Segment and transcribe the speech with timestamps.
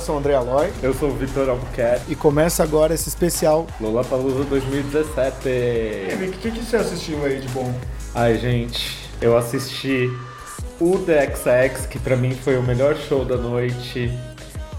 [0.00, 0.72] Sou o André Aloy.
[0.82, 2.10] Eu sou o Vitor Albuquerque.
[2.10, 5.36] E começa agora esse especial Lollapalooza 2017.
[5.46, 5.50] E
[6.18, 7.70] aí, o que, que você assistiu aí de bom?
[8.14, 10.10] Ai, gente, eu assisti
[10.80, 14.10] o The XX, que pra mim foi o melhor show da noite.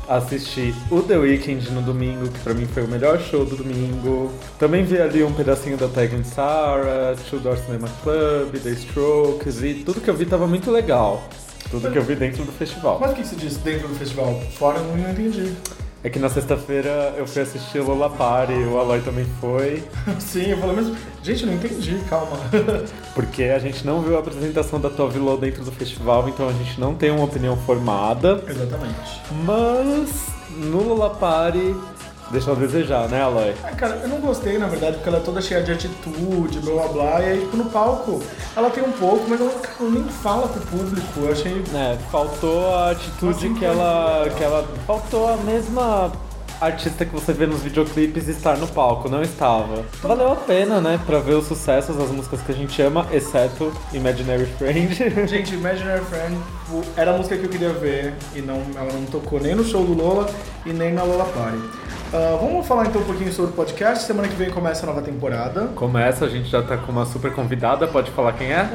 [0.09, 4.31] Assisti o The Weeknd no domingo, que pra mim foi o melhor show do domingo.
[4.57, 9.76] Também vi ali um pedacinho da Tegan Sarah, Two Door Cinema Club, The Strokes, e
[9.85, 11.23] tudo que eu vi tava muito legal.
[11.71, 12.99] Tudo que eu vi dentro do festival.
[12.99, 14.39] Mas o que você disse dentro do festival?
[14.57, 15.55] Fora eu não entendi.
[16.03, 19.84] É que na sexta-feira eu fui assistir o Lola Party, o Aloy também foi.
[20.20, 22.38] Sim, eu falei, mas gente, eu não entendi, calma.
[23.15, 26.53] Porque a gente não viu a apresentação da Tove Lo dentro do festival, então a
[26.53, 28.43] gente não tem uma opinião formada.
[28.48, 29.21] Exatamente.
[29.45, 31.76] Mas no Lola Party
[32.32, 33.54] deixou a desejar, né, Aloy?
[33.63, 36.87] Ah, cara, eu não gostei, na verdade, porque ela é toda cheia de atitude, blá
[36.87, 38.21] blá blá, e aí, tipo, no palco,
[38.55, 41.63] ela tem um pouco, mas ela, cara, nem fala pro público, eu achei...
[41.74, 44.68] É, faltou a atitude que ela, que ela...
[44.87, 46.12] Faltou a mesma
[46.62, 49.84] artista que você vê nos videoclipes estar no palco, não estava.
[50.01, 53.73] Valeu a pena, né, pra ver os sucessos, as músicas que a gente ama, exceto
[53.91, 54.93] Imaginary Friend.
[55.27, 56.37] Gente, Imaginary Friend
[56.95, 59.84] era a música que eu queria ver, e não, ela não tocou nem no show
[59.84, 60.29] do Lola
[60.65, 61.57] e nem na Lola Party.
[61.57, 64.03] Uh, vamos falar então um pouquinho sobre o podcast.
[64.03, 65.68] Semana que vem começa a nova temporada.
[65.75, 68.69] Começa, a gente já tá com uma super convidada, pode falar quem é?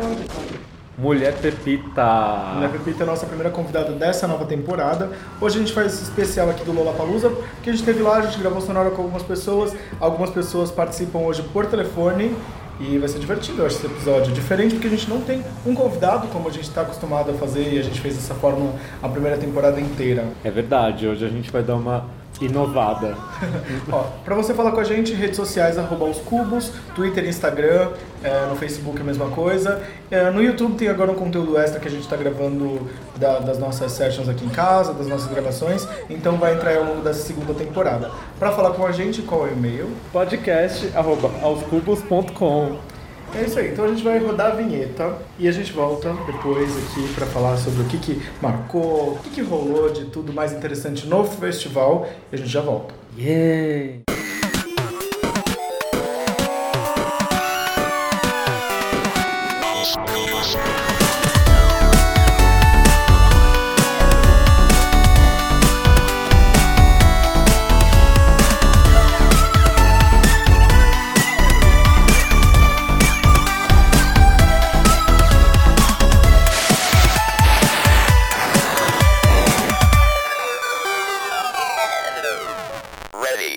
[0.99, 2.53] Mulher Pepita.
[2.55, 5.11] Mulher Pepita é a nossa primeira convidada dessa nova temporada.
[5.39, 7.31] Hoje a gente faz esse especial aqui do Lollapalooza,
[7.63, 9.77] que a gente teve lá, a gente gravou sonora com algumas pessoas.
[10.01, 12.35] Algumas pessoas participam hoje por telefone
[12.81, 14.33] e vai ser divertido, eu acho, esse episódio.
[14.33, 17.75] Diferente porque a gente não tem um convidado como a gente está acostumado a fazer
[17.75, 20.25] e a gente fez dessa forma a primeira temporada inteira.
[20.43, 22.07] É verdade, hoje a gente vai dar uma
[22.41, 23.17] inovada.
[23.91, 27.91] Ó, pra você falar com a gente, redes sociais, arroba os cubos, Twitter, Instagram,
[28.23, 29.83] é, no Facebook a mesma coisa.
[30.11, 33.59] É, no YouTube tem agora um conteúdo extra que a gente está gravando da, das
[33.59, 37.55] nossas sessions aqui em casa, das nossas gravações, então vai entrar ao longo dessa segunda
[37.55, 38.11] temporada.
[38.39, 39.91] Para falar com a gente, qual é o e-mail?
[40.13, 42.96] Podcast arroba aoscubos.com
[43.37, 46.71] é isso aí, então a gente vai rodar a vinheta e a gente volta depois
[46.77, 50.53] aqui para falar sobre o que, que marcou, o que, que rolou de tudo mais
[50.53, 52.95] interessante no festival e a gente já volta.
[53.19, 54.26] Yeah!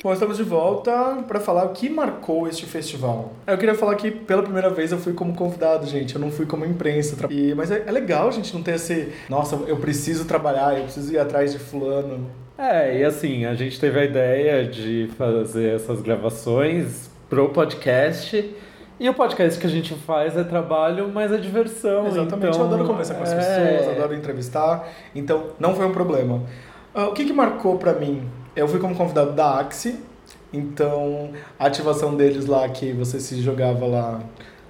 [0.10, 3.32] Bom, estamos de volta para falar o que marcou este festival.
[3.46, 6.16] Eu queria falar que pela primeira vez eu fui como convidado, gente.
[6.16, 7.16] Eu não fui como imprensa.
[7.30, 9.10] E, mas é, é legal, gente, não ter esse.
[9.30, 12.26] Nossa, eu preciso trabalhar, eu preciso ir atrás de fulano.
[12.58, 18.52] É, e assim, a gente teve a ideia de fazer essas gravações pro podcast.
[19.00, 22.08] E o podcast que a gente faz é trabalho, mas é diversão.
[22.08, 23.36] Exatamente, então, eu adoro conversar com as é...
[23.36, 24.90] pessoas, adoro entrevistar.
[25.14, 26.42] Então, não foi um problema.
[26.96, 28.28] Uh, o que, que marcou para mim?
[28.60, 29.96] Eu fui como convidado da Axie,
[30.52, 34.20] então a ativação deles lá, que você se jogava lá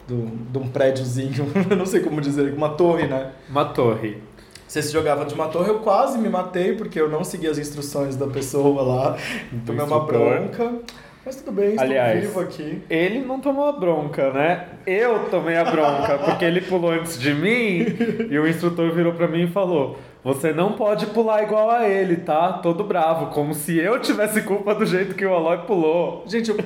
[0.08, 3.32] do, de um prédiozinho, não sei como dizer, uma torre, né?
[3.50, 4.18] Uma torre.
[4.68, 7.58] Você se jogava de uma torre, eu quase me matei porque eu não segui as
[7.58, 9.18] instruções da pessoa lá,
[9.66, 10.72] tomei uma bronca.
[11.26, 12.82] Mas tudo bem, estou Aliás, vivo aqui.
[12.90, 14.68] Ele não tomou a bronca, né?
[14.86, 17.86] Eu tomei a bronca, porque ele pulou antes de mim
[18.30, 22.18] e o instrutor virou para mim e falou: você não pode pular igual a ele,
[22.18, 22.54] tá?
[22.54, 26.24] Todo bravo, como se eu tivesse culpa do jeito que o Aloy pulou.
[26.28, 26.58] Gente, eu,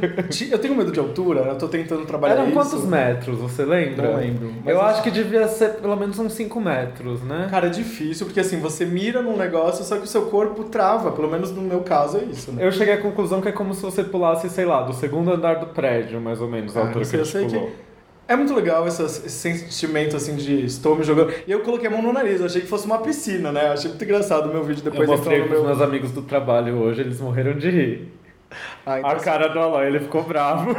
[0.52, 2.54] eu tenho medo de altura, eu tô tentando trabalhar Eram isso.
[2.54, 4.12] quantos metros, você lembra?
[4.12, 4.54] Não lembro.
[4.66, 7.48] eu acho que devia ser pelo menos uns 5 metros, né?
[7.52, 11.12] Cara, é difícil, porque assim, você mira num negócio, só que o seu corpo trava,
[11.12, 12.66] pelo menos no meu caso é isso, né?
[12.66, 15.56] Eu cheguei à conclusão que é como se você pulasse, sei lá, do segundo andar
[15.60, 17.68] do prédio, mais ou menos, a Ah, altura que a eu gente sei pulou.
[17.68, 17.93] que
[18.28, 21.34] é muito legal esse, esse sentimento assim de estou me jogando.
[21.46, 23.68] E eu coloquei a mão no nariz, eu achei que fosse uma piscina, né?
[23.68, 25.64] Eu achei muito engraçado o meu vídeo depois eu mostrei no meu.
[25.64, 28.14] meus amigos do trabalho hoje, eles morreram de rir.
[28.86, 30.74] Ah, então, A cara do Aloy, ele ficou bravo.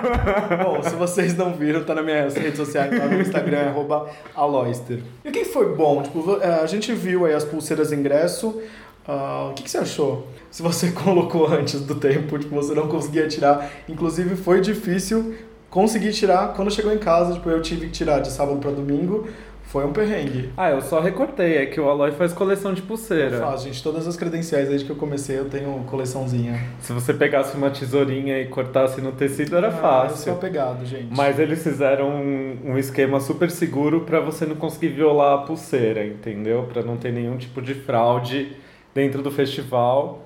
[0.62, 4.08] Bom, se vocês não viram, tá nas minhas redes sociais, tá no Instagram, é arroba
[4.35, 5.00] aloyster.
[5.25, 6.02] E o que foi bom?
[6.02, 8.62] Tipo, é, a gente viu aí as pulseiras de ingresso.
[9.06, 10.26] ah, o que, que você achou?
[10.50, 13.69] Se você colocou antes do tempo, tipo, você não conseguia tirar.
[13.88, 15.35] Inclusive, foi difícil
[15.74, 16.54] conseguir tirar.
[16.54, 19.26] Quando chegou em casa, tipo, eu tive que tirar de sábado para domingo.
[19.64, 20.50] Foi um perrengue.
[20.56, 23.38] Ah, eu só recortei, é que o Aloy faz coleção de pulseira.
[23.40, 23.82] Faz, gente.
[23.82, 26.62] Todas as credenciais desde que eu comecei, eu tenho coleçãozinha.
[26.80, 30.16] Se você pegasse uma tesourinha e cortasse no tecido, era Ah, Eu fácil.
[30.18, 31.08] sou apegado, gente.
[31.10, 36.06] Mas eles fizeram um, um esquema super seguro pra você não conseguir violar a pulseira,
[36.06, 36.68] entendeu?
[36.72, 38.52] Pra não ter nenhum tipo de fraude
[38.94, 40.24] dentro do festival.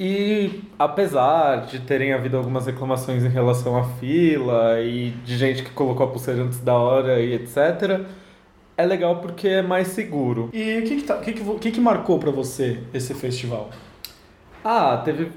[0.00, 5.70] E apesar de terem havido algumas reclamações em relação à fila e de gente que
[5.70, 8.00] colocou a pulseira antes da hora e etc.,
[8.76, 10.48] é legal porque é mais seguro.
[10.52, 13.70] E o que que, tá, que, que, que, que marcou pra você esse festival?
[14.64, 15.30] Ah, teve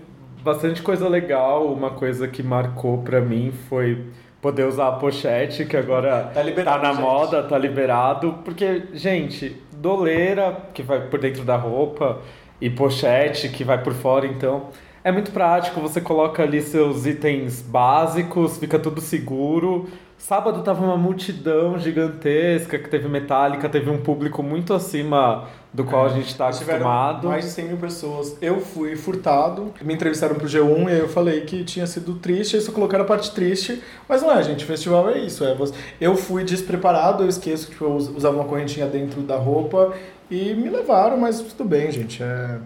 [0.43, 1.71] bastante coisa legal.
[1.71, 4.05] Uma coisa que marcou pra mim foi
[4.41, 7.01] poder usar a pochete, que agora Tá liberado, tá na gente.
[7.01, 8.35] moda, tá liberado.
[8.45, 12.21] Porque, gente, doleira, que vai por dentro da roupa,
[12.59, 14.69] e pochete, que vai por fora, então.
[15.03, 19.87] É muito prático, você coloca ali seus itens básicos, fica tudo seguro.
[20.25, 26.07] Sábado tava uma multidão gigantesca que teve metálica, teve um público muito acima do qual
[26.07, 27.27] a gente tá acostumado.
[27.27, 28.35] mais de 100 mil pessoas.
[28.41, 32.55] Eu fui furtado, me entrevistaram pro G1 e aí eu falei que tinha sido triste,
[32.55, 33.79] aí só colocaram a parte triste.
[34.09, 35.43] Mas não é, gente, festival é isso.
[35.45, 35.75] É você...
[36.01, 39.93] Eu fui despreparado, eu esqueço que tipo, eu us- usava uma correntinha dentro da roupa
[40.31, 42.23] e me levaram, mas tudo bem, gente.
[42.23, 42.57] É...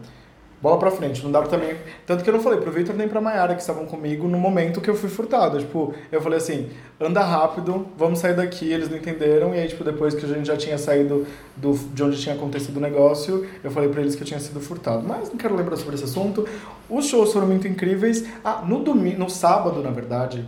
[0.61, 1.73] Bola pra frente, não dá pra também.
[2.05, 4.81] Tanto que eu não falei pro Victor nem pra Mayara que estavam comigo no momento
[4.81, 5.57] que eu fui furtado.
[5.57, 6.69] Tipo, eu falei assim:
[6.99, 8.69] anda rápido, vamos sair daqui.
[8.69, 9.55] Eles não entenderam.
[9.55, 11.25] E aí, tipo, depois que a gente já tinha saído
[11.55, 14.59] do, de onde tinha acontecido o negócio, eu falei pra eles que eu tinha sido
[14.59, 15.01] furtado.
[15.07, 16.45] Mas não quero lembrar sobre esse assunto.
[16.89, 18.25] Os shows foram muito incríveis.
[18.43, 20.45] Ah, no domingo, no sábado, na verdade,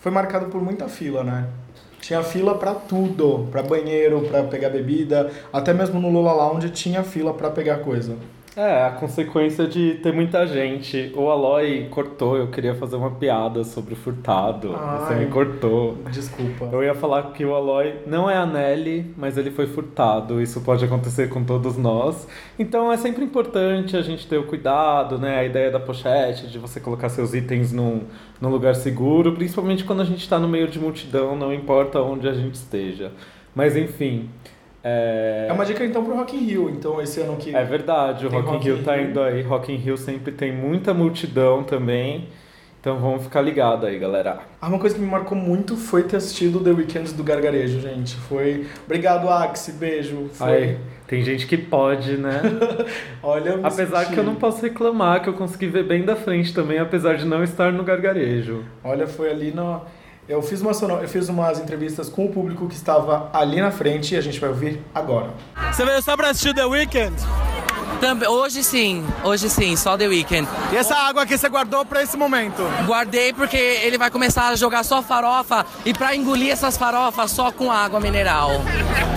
[0.00, 1.46] foi marcado por muita fila, né?
[2.00, 7.02] Tinha fila pra tudo, pra banheiro, pra pegar bebida, até mesmo no Lula Lounge tinha
[7.02, 8.16] fila pra pegar coisa.
[8.56, 11.12] É, a consequência de ter muita gente.
[11.16, 14.68] O Aloy cortou, eu queria fazer uma piada sobre o furtado.
[14.68, 15.24] Você Ai.
[15.24, 15.98] me cortou.
[16.12, 16.68] Desculpa.
[16.70, 20.40] Eu ia falar que o Aloy não é a Nelly, mas ele foi furtado.
[20.40, 22.28] Isso pode acontecer com todos nós.
[22.56, 25.40] Então é sempre importante a gente ter o cuidado, né?
[25.40, 28.02] A ideia da pochete, de você colocar seus itens num,
[28.40, 32.28] num lugar seguro, principalmente quando a gente está no meio de multidão, não importa onde
[32.28, 33.10] a gente esteja.
[33.52, 34.28] Mas enfim.
[34.86, 35.46] É...
[35.48, 38.30] É uma dica então pro Rock in Rio, então esse ano que É verdade, o
[38.30, 39.08] Tem Rock in Rock Rio tá Rio.
[39.10, 39.42] indo aí.
[39.42, 42.28] Rock in Rio sempre tem muita multidão também.
[42.80, 44.40] Então vamos ficar ligado aí, galera.
[44.60, 48.14] Ah, uma coisa que me marcou muito foi ter assistido The Weeknd do Gargarejo, gente.
[48.14, 48.66] Foi.
[48.84, 50.28] Obrigado, Axi, beijo.
[50.34, 50.52] Foi.
[50.52, 52.42] Aí, tem gente que pode, né?
[53.22, 56.14] Olha, eu apesar senti- que eu não posso reclamar, que eu consegui ver bem da
[56.14, 58.62] frente também, apesar de não estar no gargarejo.
[58.84, 59.80] Olha, foi ali na.
[60.26, 63.70] Eu fiz, uma, sono- eu fiz umas entrevistas com o público que estava ali na
[63.70, 65.30] frente e a gente vai ouvir agora.
[65.70, 67.14] Você veio só pra assistir The Weeknd?
[68.00, 70.46] Também, hoje sim, hoje sim, só The Weeknd.
[70.72, 72.62] E essa água aqui você guardou pra esse momento?
[72.86, 77.50] Guardei porque ele vai começar a jogar só farofa e pra engolir essas farofas só
[77.50, 78.50] com água mineral.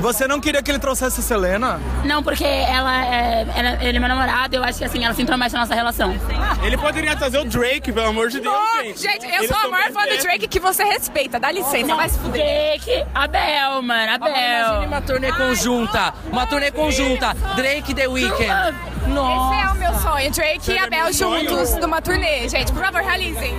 [0.02, 1.82] Você não queria que ele trouxesse a Selena?
[2.06, 5.22] Não, porque ela é, ela- ele é meu namorado, eu acho que assim, ela se
[5.22, 6.16] intromete na nossa relação.
[6.64, 9.92] Ele poderia trazer o Drake, pelo amor de Deus, Pô, gente, eu sou a maior
[9.92, 11.40] fã do Drake que você respeita.
[11.40, 12.42] Dá licença, vai se fuder.
[12.78, 14.88] Drake, Abel, mano, Agora imagine Abel.
[14.88, 18.77] uma turnê conjunta, uma turnê conjunta, Drake e The Weeknd.
[19.08, 19.74] Esse é Nossa.
[19.74, 20.32] o meu sonho.
[20.32, 22.48] Drake e Abel juntos numa turnê.
[22.50, 23.54] Gente, por favor, realizem.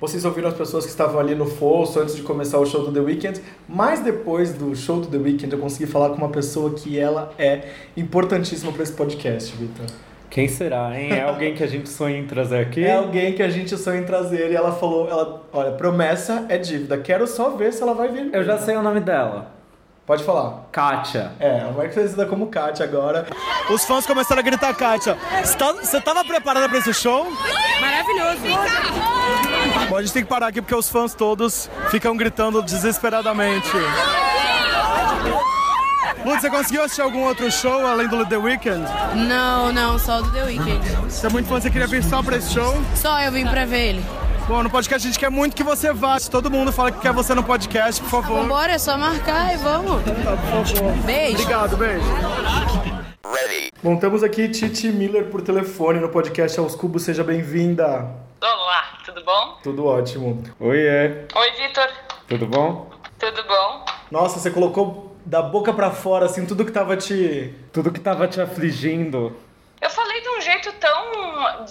[0.00, 2.92] Vocês ouviram as pessoas que estavam ali no fosso antes de começar o show do
[2.92, 6.74] The Weeknd, mas depois do show do The Weeknd eu consegui falar com uma pessoa
[6.74, 9.86] que ela é importantíssima para esse podcast, Vitor.
[10.28, 11.12] Quem será, hein?
[11.12, 12.82] É alguém que a gente sonha em trazer aqui?
[12.82, 16.58] É alguém que a gente sonha em trazer e ela falou, ela, olha, promessa é
[16.58, 18.30] dívida, quero só ver se ela vai vir.
[18.32, 19.61] Eu já sei o nome dela.
[20.06, 20.64] Pode falar.
[20.72, 21.30] Kátia.
[21.38, 23.26] É, ela vai conhecida como Kátia agora.
[23.70, 25.16] Os fãs começaram a gritar, Kátia.
[25.42, 27.26] Você tá- Você tava preparada pra esse show?
[27.80, 28.40] Maravilhoso.
[29.88, 33.70] Bom, a gente tem que parar aqui porque os fãs todos ficam gritando desesperadamente.
[36.24, 38.84] Lud, você conseguiu assistir algum outro show além do The Weeknd?
[39.28, 40.80] Não, não, só do The Weeknd.
[41.08, 42.74] Você é muito fã, você queria vir só pra esse show?
[42.94, 44.04] Só eu vim pra ver ele.
[44.52, 46.18] Bom, no podcast a gente quer muito que você vá.
[46.18, 48.42] Se todo mundo fala que quer você no podcast, por favor.
[48.42, 50.02] Vambora, é só marcar e vamos.
[50.04, 50.92] Tá, por favor.
[51.06, 51.38] Beijo.
[51.38, 52.04] Obrigado, beijo.
[53.82, 58.14] Bom, temos aqui Titi Miller por telefone no podcast Aos Cubos, seja bem-vinda.
[58.42, 59.58] Olá, tudo bom?
[59.62, 60.42] Tudo ótimo.
[60.60, 61.88] Oiê, Oi, Vitor.
[62.28, 62.90] tudo bom?
[63.18, 63.86] Tudo bom?
[64.10, 67.54] Nossa, você colocou da boca pra fora, assim, tudo que tava te...
[67.72, 69.34] Tudo que tava te afligindo.
[69.80, 71.64] Eu falei de um jeito tão ah,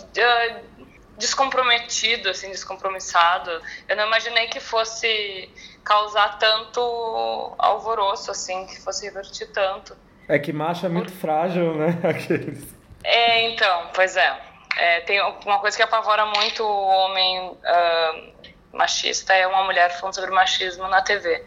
[1.22, 3.50] descomprometido, assim, descompromissado.
[3.88, 5.50] Eu não imaginei que fosse
[5.84, 9.96] causar tanto alvoroço, assim, que fosse revertir tanto.
[10.28, 11.98] É que macho é muito frágil, né?
[12.04, 12.68] Aqueles.
[13.04, 14.42] É, então, pois é.
[14.78, 18.32] É, tem uma coisa que apavora muito o homem ah,
[18.74, 21.44] machista é uma mulher falando sobre machismo na TV.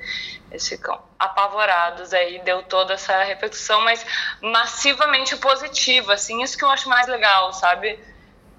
[0.51, 4.05] Eles ficam apavorados aí, deu toda essa repercussão, mas
[4.41, 7.99] massivamente positiva, assim, isso que eu acho mais legal, sabe?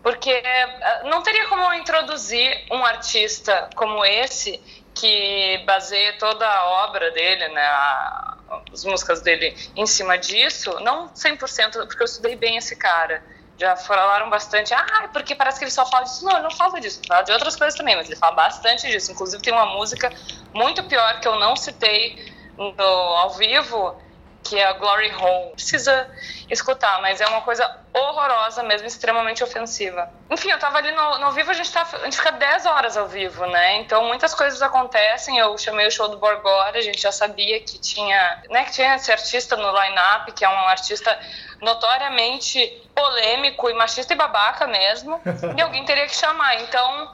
[0.06, 4.62] Porque ah, não teria como eu introduzir um artista como esse
[4.94, 8.38] que baseia toda a obra dele, né, a-
[8.72, 13.24] as músicas dele em cima disso, não 100%, porque eu estudei bem esse cara.
[13.58, 16.26] já falaram bastante, ah, porque parece que ele só fala disso.
[16.26, 19.14] Não, ele não fala disso, fala de outras coisas também, mas ele fala bastante disso.
[19.14, 20.12] Inclusive tem uma música
[20.54, 22.18] muito pior que eu não citei
[22.58, 23.98] no, ao vivo,
[24.46, 25.54] que é a Glory Hole.
[25.54, 26.08] Precisa
[26.50, 30.08] escutar, mas é uma coisa horrorosa mesmo, extremamente ofensiva.
[30.30, 32.66] Enfim, eu tava ali no, no ao vivo, a gente, tá, a gente fica 10
[32.68, 33.78] horas ao vivo, né?
[33.78, 35.40] Então muitas coisas acontecem.
[35.40, 38.96] Eu chamei o show do Borgora, a gente já sabia que tinha, né, que tinha
[38.96, 41.18] esse artista no line-up, que é um artista
[41.62, 42.60] notoriamente
[42.94, 45.20] polêmico e machista e babaca mesmo,
[45.58, 46.62] e alguém teria que chamar.
[46.62, 47.12] Então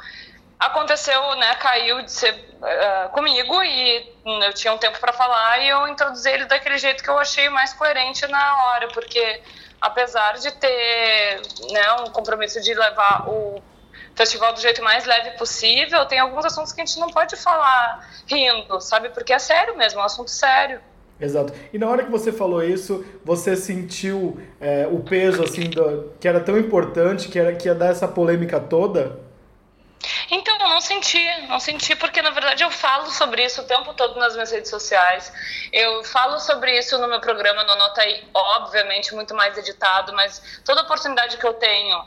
[0.62, 4.14] aconteceu, né, caiu de ser uh, comigo e
[4.46, 7.50] eu tinha um tempo para falar e eu introduzi ele daquele jeito que eu achei
[7.50, 9.42] mais coerente na hora, porque
[9.82, 11.42] apesar de ter,
[11.72, 13.60] né, um compromisso de levar o
[14.14, 18.08] festival do jeito mais leve possível, tem alguns assuntos que a gente não pode falar
[18.28, 19.10] rindo, sabe?
[19.10, 20.80] Porque é sério mesmo, é um assunto sério.
[21.20, 21.54] Exato.
[21.74, 26.28] E na hora que você falou isso, você sentiu é, o peso, assim, do, que
[26.28, 29.31] era tão importante, que, era, que ia dar essa polêmica toda?
[30.30, 33.94] Então, eu não senti, não senti porque na verdade eu falo sobre isso o tempo
[33.94, 35.32] todo nas minhas redes sociais.
[35.72, 40.62] Eu falo sobre isso no meu programa, no Nota aí, obviamente muito mais editado, mas
[40.66, 42.04] toda oportunidade que eu tenho,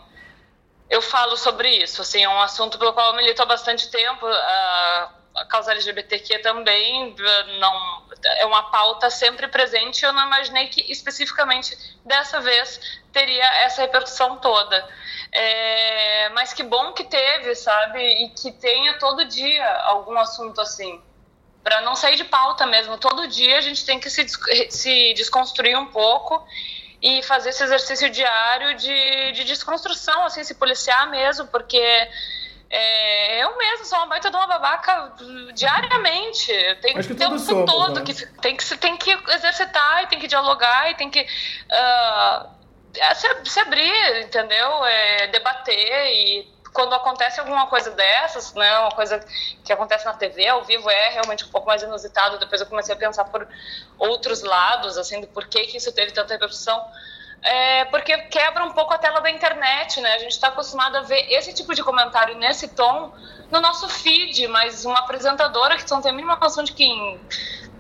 [0.89, 2.03] eu falo sobre isso.
[2.03, 4.27] Assim, é um assunto pelo qual eu milito há bastante tempo.
[4.27, 7.15] A, a causa LGBTQ também
[7.59, 8.05] não
[8.39, 10.05] é uma pauta sempre presente.
[10.05, 12.81] Eu não imaginei que especificamente dessa vez
[13.13, 14.89] teria essa repercussão toda.
[15.33, 18.01] É, mas que bom que teve, sabe?
[18.01, 21.03] E que tenha todo dia algum assunto assim.
[21.63, 22.97] Para não sair de pauta mesmo.
[22.99, 24.27] Todo dia a gente tem que se,
[24.71, 26.47] se desconstruir um pouco
[27.03, 32.09] e fazer esse exercício diário de, de desconstrução, assim, se policiar mesmo, porque
[32.71, 35.13] é, eu mesmo sou uma baita de uma babaca
[35.55, 36.53] diariamente.
[36.81, 38.03] Tem Acho que o tempo somos, todo né?
[38.05, 42.49] que tem que tem que exercitar e tem que dialogar e tem que uh,
[43.15, 44.85] se, se, abrir, entendeu?
[44.85, 49.25] É, debater e quando acontece alguma coisa dessas, né, uma coisa
[49.65, 52.37] que acontece na TV ao vivo é realmente um pouco mais inusitado.
[52.39, 53.47] Depois eu comecei a pensar por
[53.97, 56.85] outros lados, assim, do porquê que isso teve tanta repercussão.
[57.45, 60.15] É porque quebra um pouco a tela da internet, né?
[60.15, 63.13] A gente está acostumado a ver esse tipo de comentário nesse tom
[63.51, 67.21] no nosso feed, mas uma apresentadora que não tem a mínima noção de quem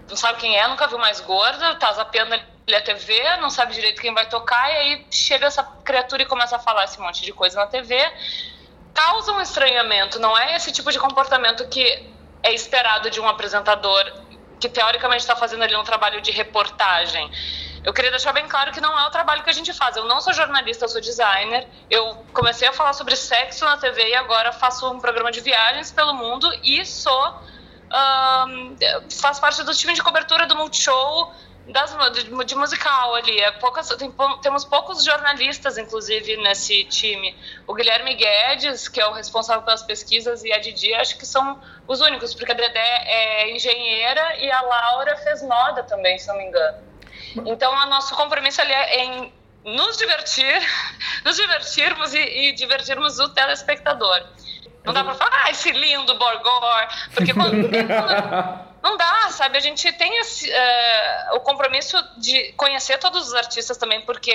[0.07, 4.01] não sabe quem é, nunca viu mais gorda, tá zapeando a TV, não sabe direito
[4.01, 7.33] quem vai tocar, e aí chega essa criatura e começa a falar esse monte de
[7.33, 7.97] coisa na TV,
[8.93, 10.19] causa um estranhamento.
[10.19, 12.07] Não é esse tipo de comportamento que
[12.43, 14.13] é esperado de um apresentador
[14.61, 17.31] que teoricamente está fazendo ali um trabalho de reportagem.
[17.85, 19.95] Eu queria deixar bem claro que não é o trabalho que a gente faz.
[19.97, 21.69] Eu não sou jornalista, eu sou designer.
[21.91, 25.93] Eu comecei a falar sobre sexo na TV e agora faço um programa de viagens
[25.93, 27.39] pelo mundo e sou
[28.49, 28.77] um,
[29.21, 31.33] faço parte do time de cobertura do Multishow
[31.69, 33.41] das, de, de musical ali.
[33.41, 37.37] É poucas, tem, temos poucos jornalistas, inclusive, nesse time.
[37.67, 41.61] O Guilherme Guedes, que é o responsável pelas pesquisas, e a Didi, acho que são
[41.87, 46.37] os únicos, porque a Dedé é engenheira e a Laura fez moda também, se não
[46.37, 46.79] me engano.
[47.47, 49.33] Então, o nosso compromisso ali é em
[49.65, 50.63] nos divertir,
[51.25, 54.23] nos divertirmos e, e divertirmos o telespectador.
[54.85, 57.57] Não dá pra falar, ah, esse lindo Borgor, porque quando,
[58.85, 59.57] não dá, sabe?
[59.57, 64.31] A gente tem esse, uh, o compromisso de conhecer todos os artistas também, porque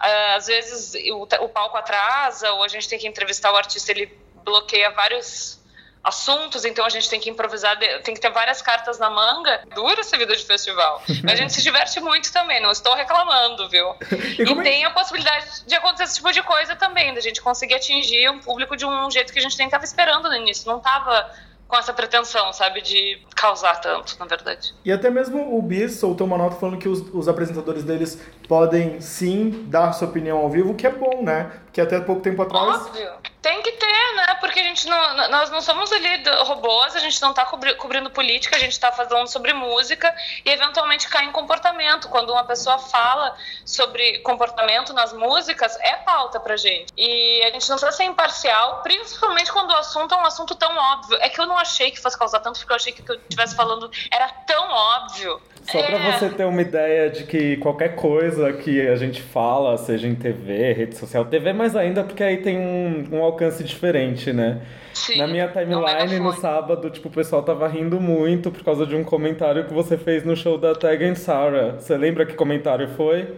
[0.00, 3.90] uh, às vezes o, o palco atrasa, ou a gente tem que entrevistar o artista,
[3.90, 5.58] ele bloqueia vários
[6.04, 9.62] assuntos, então a gente tem que improvisar, tem que ter várias cartas na manga.
[9.74, 11.02] Dura essa vida de festival.
[11.24, 13.94] Mas a gente se diverte muito também, não estou reclamando, viu?
[14.38, 17.74] E, e tem a possibilidade de acontecer esse tipo de coisa também, da gente conseguir
[17.74, 20.70] atingir um público de um jeito que a gente nem estava esperando no início.
[20.70, 21.28] Não estava
[21.70, 24.74] com essa pretensão, sabe, de causar tanto, na verdade.
[24.84, 28.20] E até mesmo o Bis soltou uma nota falando que os, os apresentadores deles
[28.50, 31.52] podem sim dar sua opinião ao vivo, o que é bom, né?
[31.66, 32.84] Porque até pouco tempo atrás.
[32.84, 33.08] Óbvio.
[33.40, 34.34] Tem que ter, né?
[34.40, 35.28] Porque a gente não.
[35.30, 36.08] Nós não somos ali
[36.42, 40.12] robôs, a gente não está cobri, cobrindo política, a gente está falando sobre música
[40.44, 42.08] e eventualmente cai em comportamento.
[42.08, 46.92] Quando uma pessoa fala sobre comportamento nas músicas, é pauta pra gente.
[46.98, 50.76] E a gente não precisa ser imparcial, principalmente quando o assunto é um assunto tão
[50.76, 51.16] óbvio.
[51.20, 53.12] É que eu não achei que fosse causar tanto, porque eu achei que o que
[53.12, 55.40] eu estivesse falando era tão óbvio.
[55.70, 55.82] Só é...
[55.82, 60.14] para você ter uma ideia de que qualquer coisa que a gente fala, seja em
[60.14, 64.60] TV, rede social, TV mais ainda porque aí tem um, um alcance diferente, né?
[64.92, 68.94] Sim, Na minha timeline no sábado, tipo, o pessoal tava rindo muito por causa de
[68.96, 71.72] um comentário que você fez no show da Tag and Sarah.
[71.78, 73.32] Você lembra que comentário foi?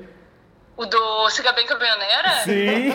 [0.76, 2.30] O do Siga Bem Caminhoneira?
[2.44, 2.88] Sim!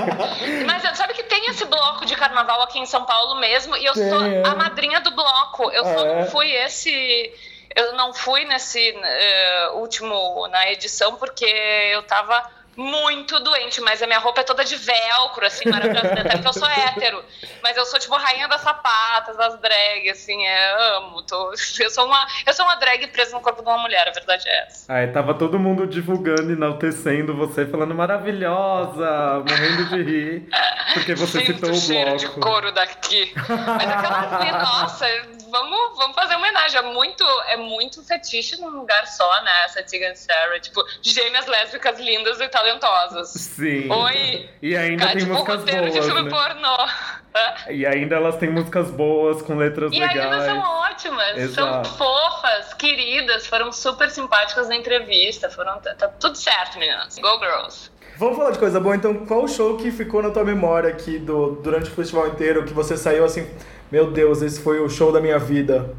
[0.64, 3.92] Mas sabe que tem esse bloco de carnaval aqui em São Paulo mesmo, e eu
[3.92, 4.42] tem, sou é.
[4.46, 5.70] a madrinha do bloco.
[5.70, 6.20] Eu só é.
[6.20, 7.32] não fui esse
[7.78, 11.46] eu não fui nesse uh, último, na edição, porque
[11.92, 16.30] eu tava muito doente, mas a minha roupa é toda de velcro, assim, maravilhosa, até
[16.30, 17.24] porque eu sou hétero.
[17.60, 21.22] Mas eu sou, tipo, rainha das sapatas, das drags, assim, é, amo.
[21.22, 24.12] Tô, eu, sou uma, eu sou uma drag presa no corpo de uma mulher, a
[24.12, 24.92] verdade é essa.
[24.92, 30.48] Aí tava todo mundo divulgando, enaltecendo você, falando maravilhosa, morrendo de rir,
[30.94, 32.40] porque você Sinto citou o cheiro de bloco.
[32.40, 33.32] couro daqui.
[33.34, 35.06] Mas aquela ali, nossa,
[35.50, 36.78] vamos, vamos fazer homenagem.
[36.78, 39.64] É muito, é muito fetiche num lugar só, né?
[39.64, 43.28] Essa Tegan Sarah, tipo, gêmeas lésbicas lindas e talentosas.
[43.30, 43.90] Sim.
[43.90, 44.48] Oi.
[44.62, 46.30] E ainda Cara, tem tipo, músicas de boas, filme né?
[46.30, 46.76] pornô.
[47.68, 50.18] E ainda elas têm músicas boas, com letras E legais.
[50.18, 51.86] ainda são ótimas, Exato.
[51.88, 57.16] são fofas, queridas, foram super simpáticas na entrevista, foram tá, tá tudo certo, meninas.
[57.18, 57.92] Go girls.
[58.16, 61.18] Vamos falar de coisa boa, então qual o show que ficou na tua memória aqui
[61.18, 63.48] do, durante o festival inteiro, que você saiu assim,
[63.90, 65.94] meu Deus, esse foi o show da minha vida?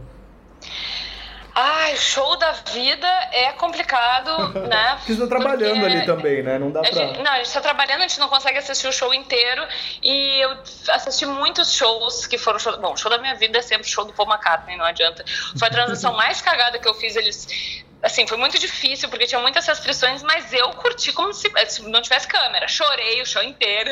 [1.61, 4.95] Ai, show da vida é complicado, né?
[4.97, 6.57] Porque você tá trabalhando ali também, né?
[6.57, 6.91] Não dá pra...
[6.91, 9.67] gente, não, a gente tá trabalhando, a gente não consegue assistir o show inteiro.
[10.01, 10.57] E eu
[10.89, 12.79] assisti muitos shows que foram show.
[12.79, 15.25] Bom, show da minha vida é sempre show do Paul McCartney, não adianta.
[15.57, 17.17] Foi a transição mais cagada que eu fiz.
[17.17, 17.83] Eles.
[18.01, 22.01] Assim, foi muito difícil, porque tinha muitas restrições, mas eu curti como se, se não
[22.01, 22.65] tivesse câmera.
[22.65, 23.89] Chorei o show inteiro.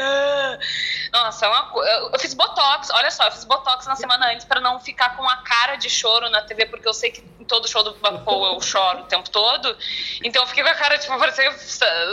[1.11, 1.71] Nossa, é uma,
[2.13, 5.27] eu, fiz botox, olha só, eu fiz botox na semana antes pra não ficar com
[5.27, 8.53] a cara de choro na TV, porque eu sei que em todo show do Paul
[8.53, 9.77] eu choro o tempo todo.
[10.23, 11.53] Então eu fiquei com a cara, tipo, parecia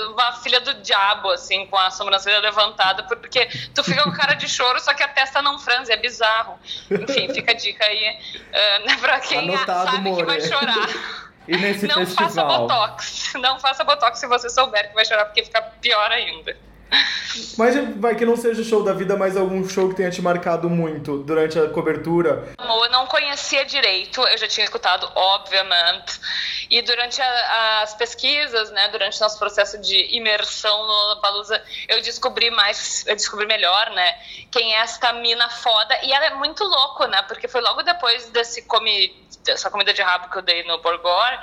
[0.09, 4.49] uma filha do diabo, assim, com a sobrancelha levantada, porque tu fica com cara de
[4.49, 6.59] choro, só que a testa não franze, é bizarro.
[6.91, 8.19] Enfim, fica a dica aí
[8.91, 10.25] uh, pra quem Anotado, sabe que More.
[10.25, 10.89] vai chorar.
[11.47, 12.61] E nesse não faça festival?
[12.61, 13.33] botox.
[13.35, 16.57] Não faça botox se você souber que vai chorar, porque fica pior ainda.
[17.59, 20.23] Mas vai que não seja o show da vida, mas algum show que tenha te
[20.23, 22.53] marcado muito durante a cobertura.
[22.59, 26.21] Eu não conhecia direito, eu já tinha escutado, obviamente.
[26.71, 32.51] E durante a- as pesquisas, né, durante nosso processo de imersão no Lollapalooza, eu descobri
[32.51, 34.15] mais, eu descobri melhor, né,
[34.51, 35.99] quem é esta mina foda.
[36.03, 39.15] E ela é muito louco, né, porque foi logo depois desse come,
[39.45, 41.39] dessa comida de rabo que eu dei no Borgor,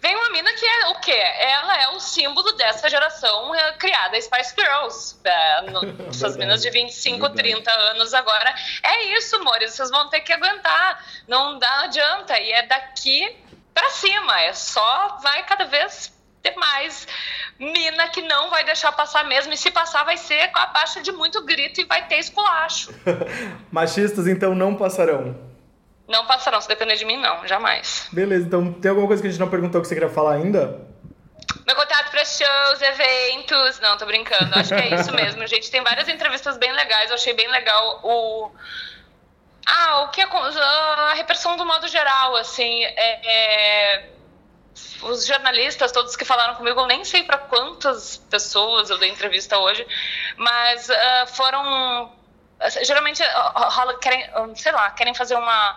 [0.00, 1.12] vem uma mina que é o quê?
[1.12, 4.54] Ela é o símbolo dessa geração eh, criada Spice
[4.90, 5.16] Girls.
[5.24, 8.54] É, no- essas minas de 25, 30 anos agora.
[8.82, 11.04] É isso, amores, vocês vão ter que aguentar.
[11.28, 12.38] Não dá, não adianta.
[12.38, 13.36] E é daqui
[13.74, 14.40] pra cima.
[14.42, 17.06] É só, vai cada vez ter mais
[17.58, 19.52] mina que não vai deixar passar mesmo.
[19.52, 22.90] E se passar, vai ser com a baixa de muito grito e vai ter esculacho.
[23.70, 25.36] Machistas, então, não passarão.
[26.08, 28.08] Não passarão, se depender de mim, não, jamais.
[28.12, 30.85] Beleza, então tem alguma coisa que a gente não perguntou que você queria falar ainda?
[31.66, 33.80] Meu contato para shows, eventos.
[33.80, 34.56] Não, tô brincando.
[34.56, 35.68] Acho que é isso mesmo, gente.
[35.68, 37.10] Tem várias entrevistas bem legais.
[37.10, 38.52] Eu achei bem legal o.
[39.66, 40.24] Ah, o que é.
[40.24, 42.84] A repressão do modo geral, assim.
[42.84, 44.08] É, é,
[45.02, 49.58] Os jornalistas, todos que falaram comigo, eu nem sei para quantas pessoas eu dei entrevista
[49.58, 49.84] hoje,
[50.36, 52.14] mas ah, foram.
[52.84, 53.22] Geralmente
[53.54, 55.76] rola, querem, ah, sei lá, querem fazer uma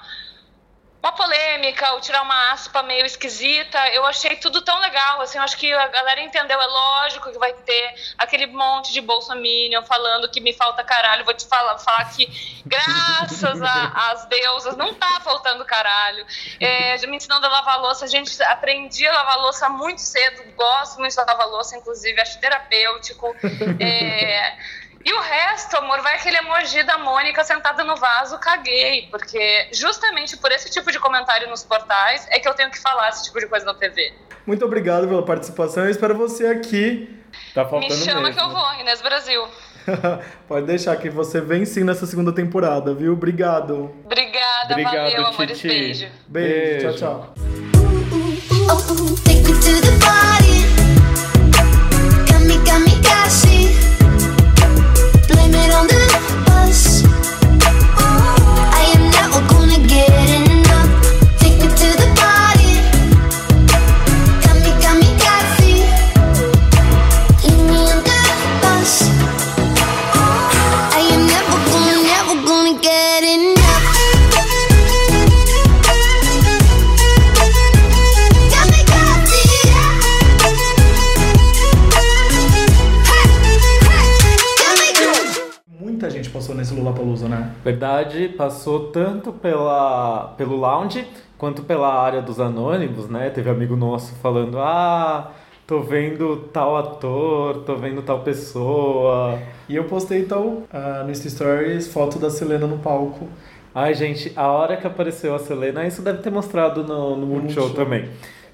[1.01, 3.77] uma polêmica ou tirar uma aspa meio esquisita.
[3.89, 7.39] Eu achei tudo tão legal, assim, eu acho que a galera entendeu, é lógico que
[7.39, 11.23] vai ter aquele monte de bolsominion falando que me falta caralho.
[11.23, 12.27] Vou te falar, falar que
[12.65, 16.25] graças às deusas não tá faltando caralho.
[16.59, 20.99] É, me ensinando a lavar louça, a gente aprendi a lavar louça muito cedo, gosto
[20.99, 23.35] muito de lavar louça, inclusive, acho terapêutico.
[23.79, 24.57] É,
[25.05, 29.07] e o resto, amor, vai aquele emoji da Mônica sentada no vaso, caguei.
[29.09, 33.09] Porque justamente por esse tipo de comentário nos portais é que eu tenho que falar
[33.09, 34.13] esse tipo de coisa na TV.
[34.45, 35.83] Muito obrigado pela participação.
[35.85, 37.17] Eu espero você aqui.
[37.53, 38.35] Tá Me faltando chama mesmo.
[38.35, 39.47] que eu vou, Inês Brasil.
[40.47, 43.13] Pode deixar que você vem sim nessa segunda temporada, viu?
[43.13, 43.95] Obrigado.
[44.05, 45.67] Obrigada, Obrigado, valeu, amores, Titi.
[45.67, 46.07] beijo.
[46.27, 46.97] Beijo, Beijo.
[46.97, 47.33] tchau, tchau.
[49.23, 50.65] Take me to the party.
[52.31, 53.58] Got me, got me gassy.
[87.63, 91.05] Verdade, passou tanto pela, pelo lounge
[91.37, 93.29] quanto pela área dos anônimos, né?
[93.29, 95.31] Teve amigo nosso falando, ah,
[95.67, 99.39] tô vendo tal ator, tô vendo tal pessoa.
[99.67, 103.27] E eu postei então ah, no Insta Stories foto da Selena no palco.
[103.73, 107.65] Ai, gente, a hora que apareceu a Selena, isso deve ter mostrado no, no Multishow
[107.65, 107.85] Multishow.
[107.85, 108.09] também.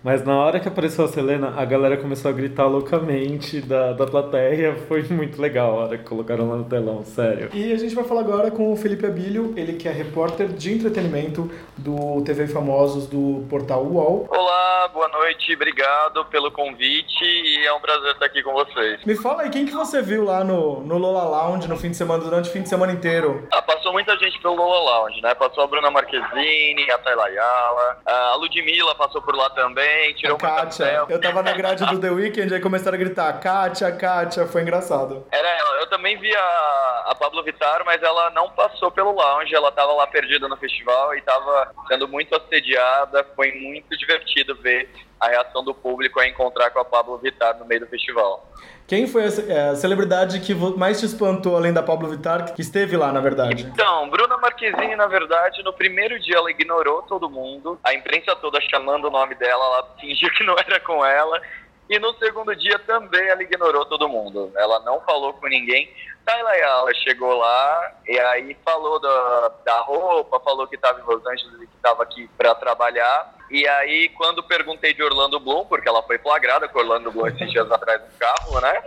[0.05, 4.05] Mas na hora que apareceu a Selena, a galera começou a gritar loucamente da, da
[4.05, 4.75] plateia.
[4.87, 7.49] Foi muito legal a hora que colocaram lá no telão, sério.
[7.51, 10.73] E a gente vai falar agora com o Felipe Abílio, ele que é repórter de
[10.75, 14.27] entretenimento do TV Famosos do portal UOL.
[14.29, 19.03] Olá, boa noite, obrigado pelo convite e é um prazer estar aqui com vocês.
[19.05, 21.97] Me fala aí, quem que você viu lá no, no Lola Lounge no fim de
[21.97, 23.47] semana, durante o fim de semana inteiro?
[23.51, 25.35] Ah, passou muita gente pelo Lola Lounge, né?
[25.35, 30.39] Passou a Bruna Marquezine, a Tayla Ayala, a Ludmilla passou por lá também, tirou A
[30.39, 31.05] Kátia.
[31.09, 35.25] Eu tava na grade do The Weeknd, aí começaram a gritar, Kátia, Kátia, foi engraçado.
[35.31, 35.79] Era ela.
[35.79, 39.93] Eu também vi a, a Pablo Vittar, mas ela não passou pelo lounge, ela tava
[39.93, 43.25] lá perdida no festival e tava sendo muito assediada.
[43.35, 47.65] Foi muito divertido ver a reação do público a encontrar com a Pablo Vittar no
[47.65, 48.51] meio do festival.
[48.87, 52.61] Quem foi a, é, a celebridade que mais te espantou, além da Pablo Vittar, que
[52.61, 53.63] esteve lá, na verdade?
[53.63, 58.61] Então, Bruna Marquezine, na verdade, no primeiro dia ela ignorou todo mundo, a imprensa toda
[58.61, 61.41] chamando o nome dela, ela fingiu que não era com ela.
[61.89, 64.51] E no segundo dia também ela ignorou todo mundo.
[64.55, 65.91] Ela não falou com ninguém.
[66.25, 71.23] Tayla Ayala chegou lá e aí falou da, da roupa, falou que estava em Los
[71.27, 73.34] Angeles e que estava aqui para trabalhar.
[73.49, 77.51] E aí, quando perguntei de Orlando Bloom, porque ela foi flagrada com Orlando Bloom esses
[77.51, 78.83] dias atrás no carro, né?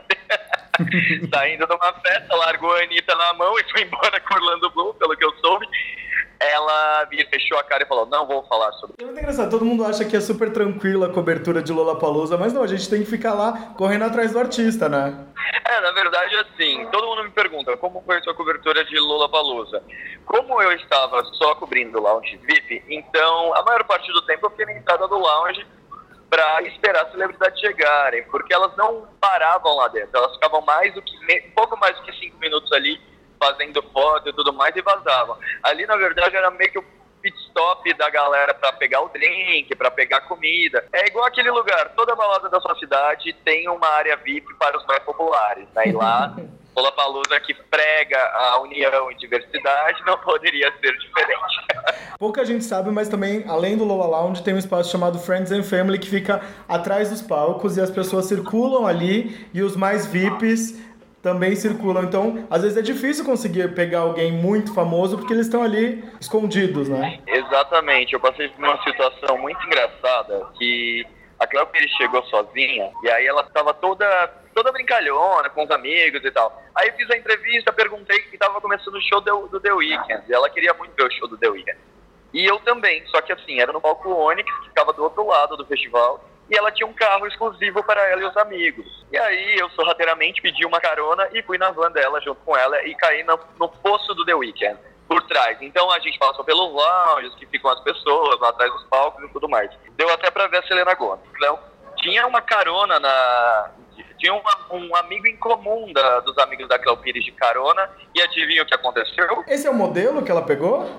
[1.33, 4.95] Saindo de uma festa, largou a Anitta na mão e foi embora com Orlando Bloom,
[4.95, 5.67] pelo que eu soube.
[6.41, 9.65] Ela me fechou a cara e falou: Não vou falar sobre É muito engraçado, todo
[9.65, 13.03] mundo acha que é super tranquila a cobertura de Lollapalooza, mas não, a gente tem
[13.03, 15.27] que ficar lá correndo atrás do artista, né?
[15.65, 19.83] É, na verdade, assim, todo mundo me pergunta como foi a sua cobertura de Lollapalooza.
[20.25, 24.51] Como eu estava só cobrindo o lounge VIP, então a maior parte do tempo eu
[24.51, 25.67] fiquei na entrada do lounge
[26.31, 31.03] para esperar as celebridades chegarem, porque elas não paravam lá dentro, elas ficavam mais do
[31.03, 31.19] que
[31.55, 33.01] pouco mais do que cinco minutos ali
[33.39, 35.37] fazendo foto e tudo mais e vazavam.
[35.63, 36.85] Ali, na verdade, era meio que o
[37.23, 40.85] pit stop da galera para pegar o drink, para pegar comida.
[40.93, 44.87] É igual aquele lugar, toda balada da sua cidade tem uma área VIP para os
[44.87, 45.89] mais populares, né?
[45.89, 46.35] E lá,
[46.79, 51.67] Lollapalooza que prega a união e diversidade não poderia ser diferente.
[52.19, 55.65] Pouca gente sabe, mas também, além do Lola Lounge, tem um espaço chamado Friends and
[55.65, 60.88] Family que fica atrás dos palcos e as pessoas circulam ali e os mais VIPs
[61.29, 62.05] também circulam.
[62.05, 66.89] Então, às vezes é difícil conseguir pegar alguém muito famoso porque eles estão ali escondidos,
[66.89, 67.21] né?
[67.27, 71.07] Exatamente, eu passei por uma situação muito engraçada que
[71.39, 74.07] a Pires chegou sozinha e aí ela estava toda
[74.55, 76.61] toda brincalhona com os amigos e tal.
[76.75, 80.33] Aí fiz a entrevista, perguntei que estava começando o show do, do The Weeknd e
[80.33, 81.79] ela queria muito ver o show do The Weeknd.
[82.35, 85.57] E eu também, só que assim, era no palco Onyx, que ficava do outro lado
[85.57, 88.87] do festival, e ela tinha um carro exclusivo para ela e os amigos.
[89.13, 92.83] E aí eu sorrateiramente pedi uma carona e fui na van dela junto com ela
[92.87, 95.59] e caí no, no poço do The Weeknd, por trás.
[95.61, 99.29] Então a gente passou pelos lounges que ficam as pessoas lá atrás dos palcos e
[99.33, 99.71] tudo mais.
[99.97, 101.21] Deu até para ver a Selena Gomez.
[101.37, 101.59] Então,
[101.97, 103.71] tinha uma carona na.
[104.19, 108.21] Tinha uma- um amigo em comum da- dos amigos da Cléo Pires de carona, e
[108.21, 109.45] adivinha o que aconteceu?
[109.47, 110.91] Esse é o modelo que ela pegou?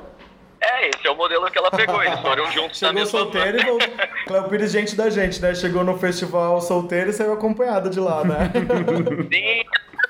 [0.62, 2.04] É, esse é o modelo que ela pegou.
[2.04, 3.64] Eles foram juntos na Chegou mesma solteira van.
[3.64, 3.90] e voltou.
[4.28, 5.56] Cléo Pires, gente da gente, né?
[5.56, 8.52] Chegou no festival solteira e saiu acompanhada de lá, né?
[9.34, 9.64] Sim,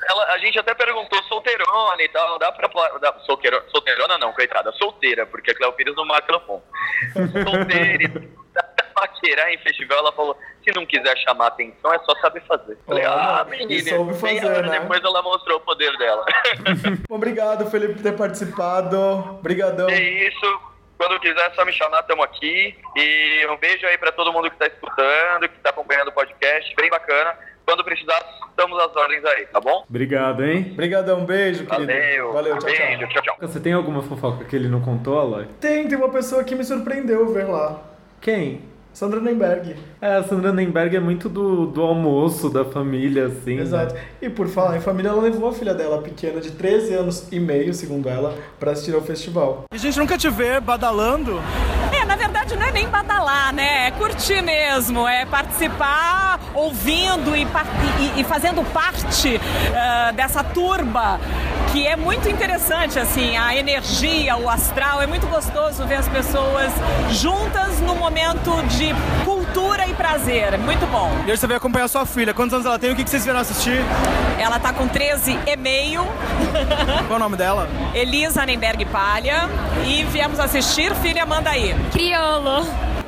[0.09, 2.67] ela- a gente até perguntou solteirona e tal, dá pra...
[2.99, 6.63] Dá, solteiro, solteirona não, coitada, solteira, porque a Cléo Pires não marca no fundo.
[7.43, 8.29] Solteira e
[8.63, 12.77] pra paquerar em festival, ela falou, se não quiser chamar atenção, é só saber fazer.
[12.85, 14.79] Falei, ah, e menina, soube fazer, hora né?
[14.79, 16.25] depois ela mostrou o poder dela.
[17.09, 18.97] Obrigado, Felipe, por ter participado.
[19.39, 19.89] Obrigadão.
[19.89, 20.69] É isso.
[20.97, 22.75] Quando quiser, é só me chamar, estamos aqui.
[22.97, 26.75] E um beijo aí pra todo mundo que tá escutando, que tá acompanhando o podcast,
[26.75, 27.37] bem bacana.
[27.65, 28.19] Quando precisar,
[28.49, 29.85] estamos às ordens aí, tá bom?
[29.87, 30.71] Obrigado, hein?
[30.73, 31.87] Obrigadão, beijo, querido.
[31.87, 32.33] Valeu.
[32.33, 32.85] Valeu, tchau, tchau.
[32.87, 33.37] beijo, tchau, tchau.
[33.39, 35.47] Você tem alguma fofoca que ele não contou, Aloy?
[35.61, 37.79] Tem, tem uma pessoa que me surpreendeu ver lá.
[38.21, 38.61] Quem?
[38.91, 39.75] Sandra Nemberg.
[40.01, 43.55] É, a Sandra Nemberg é muito do, do almoço da família, assim.
[43.55, 43.61] né?
[43.61, 43.95] Exato.
[44.21, 47.39] E por falar em família, ela levou a filha dela, pequena, de 13 anos e
[47.39, 49.63] meio, segundo ela, pra assistir ao festival.
[49.71, 51.39] E a gente nunca te vê badalando.
[51.93, 53.87] É, na verdade não é nem badalar, né?
[53.87, 59.39] É curtir mesmo, é participar ouvindo e, e- e fazendo parte
[59.75, 61.19] ah, dessa turba
[61.71, 66.71] que é muito interessante, assim, a energia, o astral, é muito gostoso ver as pessoas
[67.11, 68.89] juntas num momento de
[69.23, 71.11] cultura e prazer, é muito bom.
[71.27, 72.33] E hoje você veio acompanhar sua filha.
[72.33, 72.91] Quantos anos ela tem?
[72.91, 73.83] O que que vocês vieram assistir?
[74.39, 76.03] Ela tá com 13 e meio,
[77.05, 77.69] Qual é o nome dela?
[77.93, 79.47] Elisa Nemberg Palha,
[79.85, 81.75] e viemos assistir Filha Manda Aí.
[81.91, 82.58] Criolo.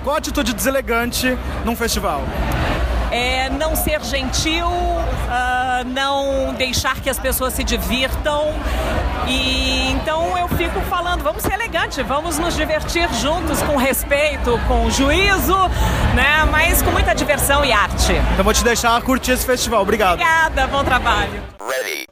[0.04, 2.24] Qual a atitude deselegante num festival?
[3.12, 4.68] É, não ser gentil,
[5.30, 8.54] ah, não deixar que as pessoas se divirtam.
[9.28, 14.90] E então eu fico falando, vamos ser elegantes, vamos nos divertir juntos com respeito, com
[14.90, 15.58] juízo,
[16.16, 16.46] né?
[16.50, 18.14] Mas com muita diversão e arte.
[18.34, 19.82] Então vou te deixar curtir esse festival.
[19.82, 20.14] Obrigado.
[20.14, 21.42] Obrigada, bom trabalho.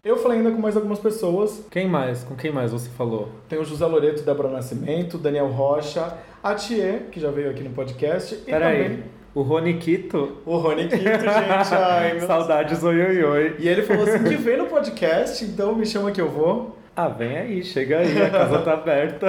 [0.04, 1.62] Eu falei ainda com mais algumas pessoas.
[1.72, 2.24] Quem mais?
[2.24, 3.30] Com quem mais você falou?
[3.48, 7.72] Tem o José Loreto, Débora Nascimento, Daniel Rocha, a Thier, que já veio aqui no
[7.72, 8.36] podcast.
[8.36, 8.84] E Peraí.
[8.84, 10.40] também O Rony Quito?
[10.46, 11.24] o Rony Quito, gente.
[11.74, 13.56] Ai, meu Saudades, oi, oi, oi.
[13.58, 16.78] E ele falou assim que vem no podcast, então me chama que eu vou.
[16.94, 19.28] Ah, vem aí, chega aí, a casa tá aberta.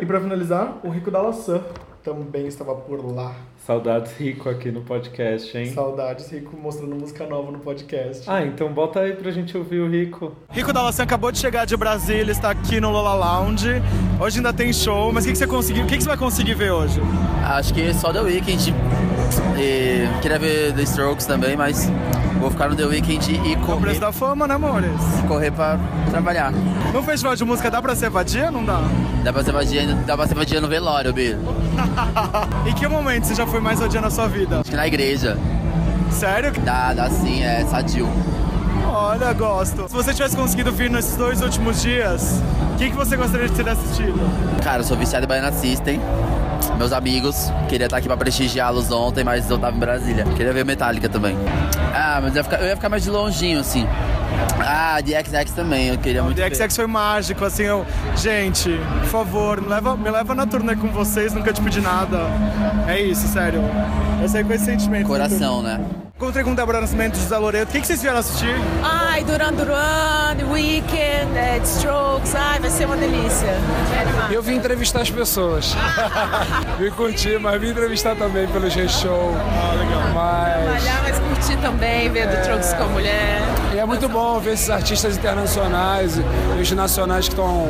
[0.00, 1.60] E pra finalizar, o Rico da Laçã
[2.00, 3.34] também estava por lá.
[3.66, 5.66] Saudades Rico aqui no podcast, hein?
[5.66, 8.30] Saudades, Rico mostrando música nova no podcast.
[8.30, 10.32] Ah, então bota aí pra gente ouvir o Rico.
[10.50, 13.82] Rico Dalassan acabou de chegar de Brasília, está aqui no Lola Lounge.
[14.20, 15.82] Hoje ainda tem show, mas o que, que você conseguiu?
[15.82, 17.00] O que, que você vai conseguir ver hoje?
[17.44, 18.99] Acho que só The Weeknd.
[19.60, 21.92] E queria ver The Strokes também, mas
[22.40, 24.90] vou ficar no The Weeknd e É o preço correr, da fama, né, amores?
[25.28, 26.50] correr pra trabalhar.
[26.94, 28.50] No festival de música dá pra ser vadia?
[28.50, 28.80] Não dá?
[29.22, 31.36] Dá pra ser vadia, dá pra ser vadia no velório, Bi.
[32.66, 34.60] em que momento você já foi mais vadia na sua vida?
[34.60, 35.36] Acho que na igreja.
[36.10, 36.52] Sério?
[36.64, 38.08] Dá, dá sim, é sadio.
[38.88, 39.88] Olha, gosto.
[39.88, 42.40] Se você tivesse conseguido vir nesses dois últimos dias,
[42.72, 44.18] o que, que você gostaria de ter assistido?
[44.64, 46.00] Cara, eu sou viciado em Baiana System.
[46.80, 50.24] Meus amigos, queria estar aqui pra prestigiá-los ontem, mas eu tava em Brasília.
[50.34, 51.36] Queria ver Metallica também.
[51.94, 53.86] Ah, mas eu ia ficar, eu ia ficar mais de longinho, assim.
[54.58, 56.54] Ah, The XX também, eu queria muito The ver.
[56.56, 57.84] XX foi mágico, assim, eu...
[58.16, 62.16] Gente, por favor, me leva, me leva na turnê com vocês, nunca te pedi nada.
[62.88, 63.60] É isso, sério.
[64.22, 65.06] Eu sei com esse sentimento.
[65.06, 65.78] Coração, né?
[66.20, 67.70] Encontrei com o Débora Nascimento e José Loreto.
[67.70, 68.54] O que, que vocês vieram assistir?
[68.82, 73.48] Ai, Duran Duran, The Weeknd, é, The Strokes, ai, vai ser uma delícia.
[74.30, 75.74] Eu vim entrevistar as pessoas.
[76.78, 79.34] vim curtir, mas vim entrevistar também pelo G-Show.
[79.34, 80.02] Ah, legal.
[80.12, 80.62] Mas...
[80.62, 83.40] Trabalhar, mas curtir também, ver The Strokes com a mulher.
[83.72, 87.68] E é muito bom ver esses artistas internacionais e os nacionais que estão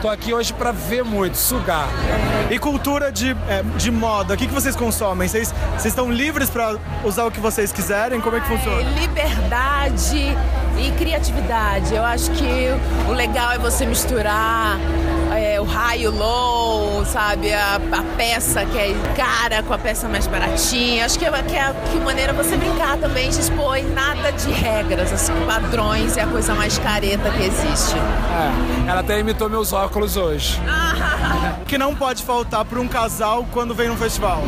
[0.00, 1.88] Tô aqui hoje pra ver muito, sugar.
[2.48, 5.26] E cultura de, é, de moda, o que, que vocês consomem?
[5.26, 8.20] Vocês, vocês estão livres pra usar o que vocês quiserem?
[8.20, 8.80] Como é que funciona?
[9.00, 10.36] Liberdade
[10.78, 11.92] e criatividade.
[11.92, 12.68] Eu acho que
[13.08, 14.78] o legal é você misturar
[15.58, 17.52] é, o high e o low, sabe?
[17.52, 21.04] A, a peça que é cara com a peça mais baratinha.
[21.04, 25.12] Acho que é, que é que maneira você brincar também, de expor nada de regras,
[25.12, 27.96] assim, padrões é a coisa mais careta que existe.
[27.96, 30.60] É, ela até imitou meus óculos hoje.
[31.60, 34.42] O que não pode faltar para um casal quando vem num festival?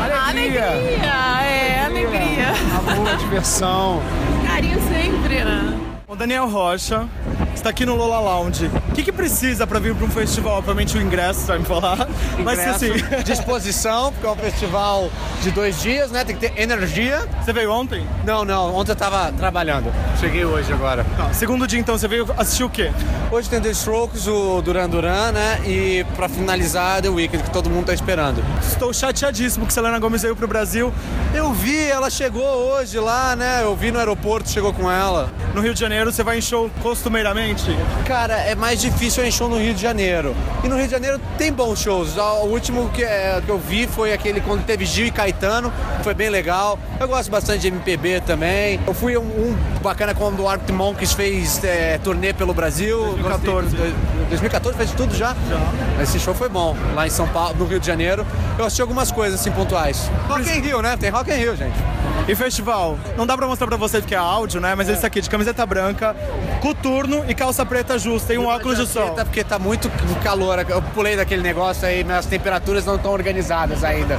[0.00, 0.66] Alegria.
[0.66, 2.48] Alegria, é, alegria.
[2.78, 4.00] Amor, diversão.
[4.46, 5.78] Carinho sempre, né?
[6.06, 7.06] O Daniel Rocha
[7.58, 8.70] está aqui no Lola Lounge.
[8.88, 10.58] O que, que precisa para vir para um festival?
[10.58, 12.08] Obviamente o ingresso, você vai me falar.
[12.38, 13.22] Mas Ingresso, assim.
[13.24, 15.10] disposição, porque é um festival
[15.42, 16.24] de dois dias, né?
[16.24, 17.26] Tem que ter energia.
[17.42, 18.06] Você veio ontem?
[18.24, 18.74] Não, não.
[18.74, 19.92] Ontem eu tava trabalhando.
[20.20, 21.04] Cheguei hoje agora.
[21.18, 22.90] Não, segundo dia então, você veio assistir o quê?
[23.30, 25.60] Hoje tem The Strokes, o Duran Duran, né?
[25.66, 28.42] E pra finalizar, The Weeknd, que todo mundo tá esperando.
[28.62, 30.92] Estou chateadíssimo que Selena Gomes veio pro Brasil.
[31.34, 33.62] Eu vi, ela chegou hoje lá, né?
[33.62, 35.30] Eu vi no aeroporto, chegou com ela.
[35.54, 37.47] No Rio de Janeiro, você vai em show costumeiramente?
[38.06, 40.34] Cara, é mais difícil em show no Rio de Janeiro.
[40.64, 42.16] E no Rio de Janeiro tem bons shows.
[42.16, 46.14] O último que, é, que eu vi foi aquele quando teve Gil e Caetano, foi
[46.14, 46.78] bem legal.
[46.98, 48.80] Eu gosto bastante de MPB também.
[48.86, 52.98] Eu fui um, um bacana quando o Arctic Monkeys fez é, turnê pelo Brasil.
[52.98, 53.68] 2014.
[53.76, 53.94] Gostei-
[54.28, 55.28] 2014 fez tudo já?
[55.48, 56.02] Já.
[56.02, 56.76] Esse show foi bom.
[56.94, 58.26] Lá em São Paulo, no Rio de Janeiro.
[58.58, 60.10] Eu assisti algumas coisas assim pontuais.
[60.28, 60.96] Rock in Rio, né?
[60.96, 61.76] Tem Rock in Rio, gente.
[62.26, 62.98] E festival?
[63.16, 64.74] Não dá pra mostrar pra você porque é áudio, né?
[64.74, 66.14] Mas ele está aqui de camiseta branca,
[66.60, 68.28] coturno e calça preta justa.
[68.28, 69.14] Tem um óculos de sol.
[69.14, 69.90] Porque tá muito
[70.22, 70.58] calor.
[70.68, 74.18] Eu pulei daquele negócio aí, mas as temperaturas não estão organizadas ainda,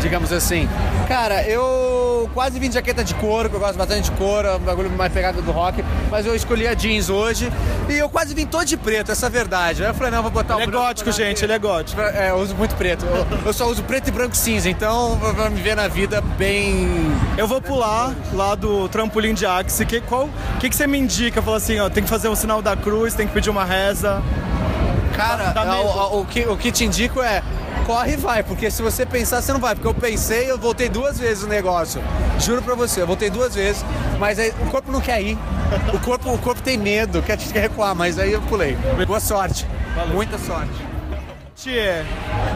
[0.00, 0.68] digamos assim.
[1.06, 4.56] Cara, eu quase vim de jaqueta de couro, que eu gosto bastante de couro, é
[4.56, 7.50] um bagulho mais pegado do rock, mas eu escolhi a jeans hoje
[7.88, 9.82] e eu quase vim todo de preto, essa é a verdade.
[9.82, 12.00] Aí eu falei, não, vou botar Ele o é gótico, gente, ele é gótico.
[12.00, 13.04] É, eu uso muito preto.
[13.06, 16.20] Eu, eu só uso preto e branco e cinza, então vai me ver na vida
[16.20, 16.88] bem.
[17.38, 19.84] Eu vou pular lá do trampolim de Axe.
[19.86, 21.40] Que, qual, que, que você me indica?
[21.40, 24.22] Fala assim, ó, tem que fazer o sinal da cruz, tem que pedir uma reza.
[25.16, 25.88] Cara, Dá é, medo.
[25.88, 27.42] o, o que, o que te indico é
[27.86, 29.74] corre e vai, porque se você pensar, você não vai.
[29.74, 32.00] Porque eu pensei, eu voltei duas vezes o negócio.
[32.38, 33.84] Juro pra você, eu voltei duas vezes,
[34.18, 35.36] mas aí o corpo não quer ir.
[35.94, 38.76] O corpo, o corpo tem medo, quer, quer recuar, mas aí eu pulei.
[39.06, 39.66] Boa sorte.
[40.12, 40.90] Muita sorte.
[41.56, 42.02] Tchê,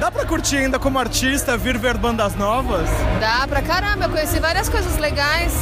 [0.01, 2.89] dá pra curtir ainda como artista, vir ver bandas novas?
[3.21, 5.53] Dá pra caramba, eu conheci várias coisas legais.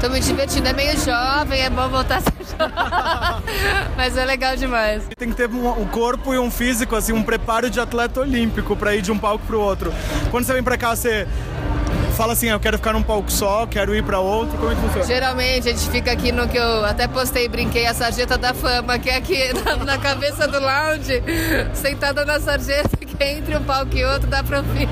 [0.00, 3.54] Tô me divertindo, é meio jovem, é bom voltar a ser jovem.
[3.96, 5.04] Mas é legal demais.
[5.16, 8.74] Tem que ter um, um corpo e um físico, assim, um preparo de atleta olímpico
[8.74, 9.92] pra ir de um palco pro outro.
[10.30, 11.28] Quando você vem pra cá, você
[12.20, 14.74] fala assim, "Ah, eu quero ficar num palco só, quero ir pra outro, como é
[14.74, 15.06] que funciona?
[15.06, 18.52] Geralmente a gente fica aqui no que eu até postei e brinquei, a sarjeta da
[18.52, 21.22] fama, que é aqui na, na cabeça do lounge,
[21.72, 24.86] sentada na sarjeta, que entre um palco e outro dá pra ouvir.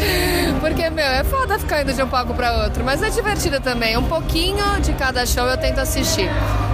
[0.60, 3.98] Porque, meu, é foda ficar indo de um palco pra outro, mas é divertido também.
[3.98, 6.30] Um pouquinho de cada show eu tento assistir.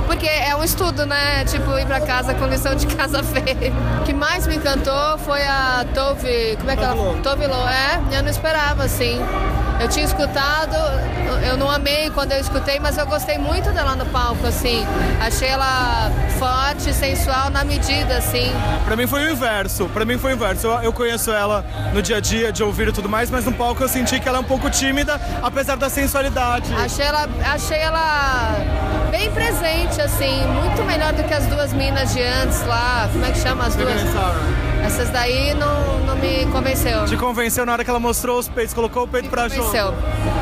[0.07, 1.45] Porque é um estudo, né?
[1.45, 3.73] Tipo, ir pra casa com lição de casa feia.
[4.01, 6.57] O que mais me encantou foi a Tove.
[6.59, 7.15] Como é que ela.
[7.23, 8.17] Tove Lo, é?
[8.17, 9.21] Eu não esperava, assim.
[9.81, 10.77] Eu tinha escutado,
[11.47, 14.87] eu não amei quando eu escutei, mas eu gostei muito dela no palco, assim.
[15.19, 18.53] Achei ela forte, sensual na medida, assim.
[18.85, 20.67] Pra mim foi o inverso, pra mim foi o inverso.
[20.67, 21.65] Eu, eu conheço ela
[21.95, 24.29] no dia a dia, de ouvir e tudo mais, mas no palco eu senti que
[24.29, 26.73] ela é um pouco tímida, apesar da sensualidade.
[26.75, 28.57] Achei ela, achei ela
[29.11, 33.09] bem presente, assim, muito melhor do que as duas minas de antes lá.
[33.11, 33.95] Como é que chama as duas?
[34.85, 37.05] Essas daí não, não me convenceu.
[37.07, 39.65] Te convenceu na hora que ela mostrou os peitos, colocou o peito pra jogo.
[39.65, 39.93] convenceu.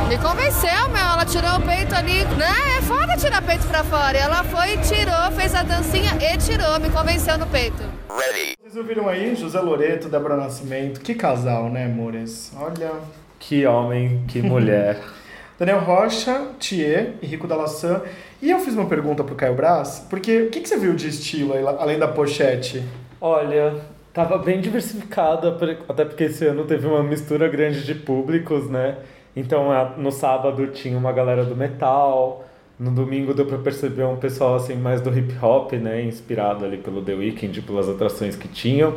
[0.09, 1.05] Me convenceu, meu.
[1.05, 2.24] Ela tirou o peito ali.
[2.24, 2.79] Né?
[2.79, 4.16] É foda tirar peito pra fora.
[4.16, 6.79] E ela foi, tirou, fez a dancinha e tirou.
[6.81, 7.83] Me convenceu no peito.
[8.09, 9.35] Vocês ouviram aí?
[9.35, 11.01] José Loreto, Débora Nascimento.
[11.01, 12.53] Que casal, né, amores?
[12.57, 12.92] Olha.
[13.38, 15.01] Que homem, que mulher.
[15.59, 18.03] Daniel Rocha, Thier e Rico Dalassan.
[18.40, 21.09] E eu fiz uma pergunta pro Caio Braz, porque o que, que você viu de
[21.09, 22.85] estilo aí, além da pochete?
[23.20, 23.74] Olha,
[24.19, 28.97] tava bem diversificada, por- até porque esse ano teve uma mistura grande de públicos, né?
[29.37, 32.45] Então no sábado tinha uma galera do metal,
[32.81, 36.03] no domingo deu pra perceber um pessoal assim mais do hip hop, né?
[36.03, 38.95] Inspirado ali pelo The Weeknd, pelas atrações que tinham.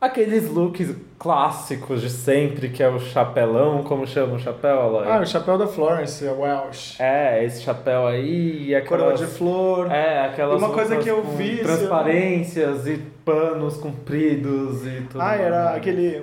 [0.00, 5.06] Aqueles looks clássicos de sempre, que é o chapelão, como chama o chapéu, Aloy?
[5.06, 6.98] Ah, o chapéu da Florence, a Welsh.
[6.98, 9.02] É, esse chapéu aí aquelas...
[9.02, 9.92] Coroa de flor.
[9.92, 15.20] É, aquelas Uma coisa que eu vi Transparências e panos compridos e tudo.
[15.20, 15.76] Ah, era mais.
[15.76, 16.22] aquele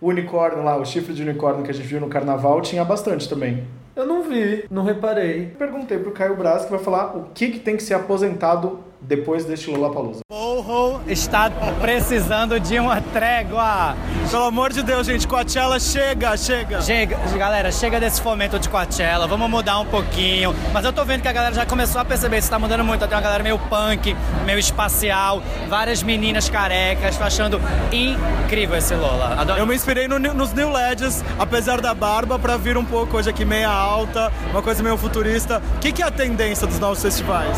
[0.00, 3.62] unicórnio lá, o chifre de unicórnio que a gente viu no carnaval, tinha bastante também.
[3.94, 5.52] Eu não vi, não reparei.
[5.58, 9.44] Perguntei pro Caio Braz que vai falar o que, que tem que ser aposentado depois
[9.44, 10.20] deste Lollapalooza.
[10.30, 13.96] Morro está precisando de uma trégua.
[14.30, 16.82] Pelo amor de Deus, gente, Coachella chega, chega.
[16.82, 20.54] Chega, galera, chega desse fomento de Coachella, vamos mudar um pouquinho.
[20.72, 23.06] Mas eu tô vendo que a galera já começou a perceber, isso tá mudando muito.
[23.06, 27.60] Tem uma galera meio punk, meio espacial, várias meninas carecas, tô achando
[27.92, 29.36] incrível esse Lola.
[29.38, 29.58] Adoro.
[29.60, 33.30] Eu me inspirei no- nos New Leds, apesar da barba, pra vir um pouco hoje
[33.30, 35.62] aqui meia alta, uma coisa meio futurista.
[35.76, 37.56] O que, que é a tendência dos novos festivais?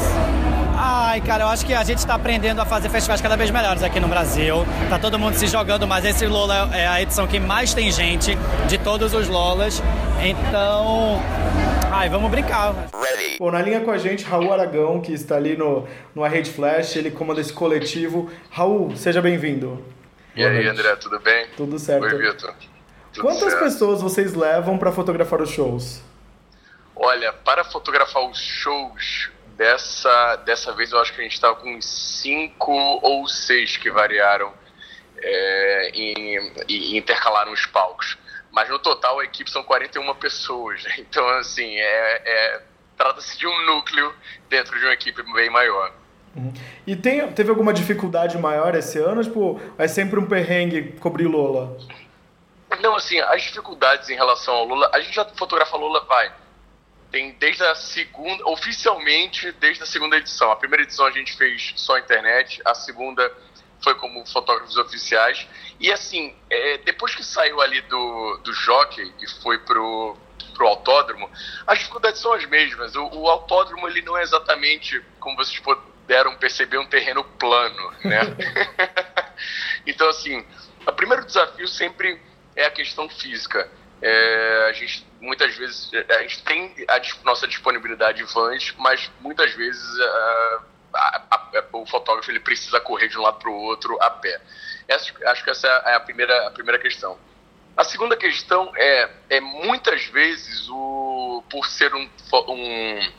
[0.82, 3.82] Ai, cara, eu acho que a gente tá aprendendo a fazer festivais cada vez melhores
[3.82, 4.64] aqui no Brasil.
[4.88, 8.34] Tá todo mundo se jogando, mas esse Lola é a edição que mais tem gente
[8.66, 9.82] de todos os Lolas.
[10.22, 11.20] Então,
[11.92, 12.72] ai, vamos brincar.
[13.38, 16.96] Bom, na linha com a gente, Raul Aragão, que está ali no, no Rede Flash,
[16.96, 18.30] ele comanda esse coletivo.
[18.50, 19.84] Raul, seja bem-vindo.
[20.34, 21.46] E aí, André, tudo bem?
[21.58, 22.04] Tudo certo.
[22.04, 22.54] Oi, Vitor.
[23.12, 23.64] Tudo Quantas certo.
[23.64, 26.00] pessoas vocês levam para fotografar os shows?
[26.96, 29.30] Olha, para fotografar os shows,
[29.64, 33.90] dessa, dessa vez eu acho que a gente estava com uns cinco ou seis que
[33.90, 34.50] variaram
[35.22, 38.16] é, em- e intercalaram os palcos.
[38.50, 40.82] Mas no total a equipe são 41 pessoas.
[40.84, 40.94] né?
[41.04, 42.62] Então, assim, é, é-
[42.96, 44.14] trata-se de um núcleo
[44.48, 45.92] dentro de uma equipe bem maior.
[46.86, 49.22] E tem, teve alguma dificuldade maior esse ano?
[49.22, 51.76] Tipo, é sempre um perrengue cobrir Lola?
[52.80, 56.32] Não, assim, as dificuldades em relação ao Lula, a gente já fotografa Lula, vai.
[57.10, 60.50] Tem desde a segunda, oficialmente desde a segunda edição.
[60.50, 63.32] A primeira edição a gente fez só internet, a segunda
[63.82, 65.46] foi como fotógrafos oficiais.
[65.78, 70.16] E assim, é, depois que saiu ali do, do jockey e foi pro,
[70.54, 71.28] pro autódromo,
[71.66, 72.94] as dificuldades são as mesmas.
[72.94, 78.20] O, o autódromo ele não é exatamente, como vocês puderam perceber, um terreno plano, né?
[79.86, 80.44] então assim,
[80.86, 82.20] o primeiro desafio sempre
[82.54, 83.70] é a questão física.
[84.02, 89.52] É, a gente muitas vezes a gente tem a nossa disponibilidade em vans, mas muitas
[89.54, 90.62] vezes ah,
[90.94, 94.40] a- a- o fotógrafo ele precisa correr de um lado para o outro a pé.
[94.88, 97.18] Essa- acho que essa é a primeira, a primeira questão.
[97.76, 102.10] A segunda questão é, é muitas vezes o por ser um,
[102.48, 103.12] um,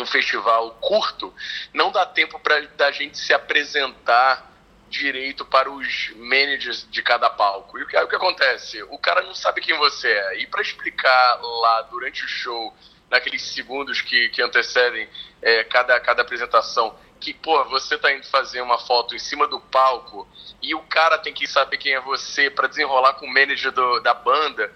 [0.00, 1.32] um festival curto,
[1.72, 4.51] não dá tempo para da gente se apresentar
[4.92, 7.78] direito para os managers de cada palco.
[7.78, 8.82] E o que, o que acontece?
[8.84, 10.38] O cara não sabe quem você é.
[10.40, 12.72] E para explicar lá durante o show,
[13.10, 15.08] naqueles segundos que, que antecedem
[15.40, 19.60] é, cada, cada apresentação, que, pô, você tá indo fazer uma foto em cima do
[19.60, 20.28] palco
[20.60, 24.00] e o cara tem que saber quem é você para desenrolar com o manager do-
[24.00, 24.72] da banda,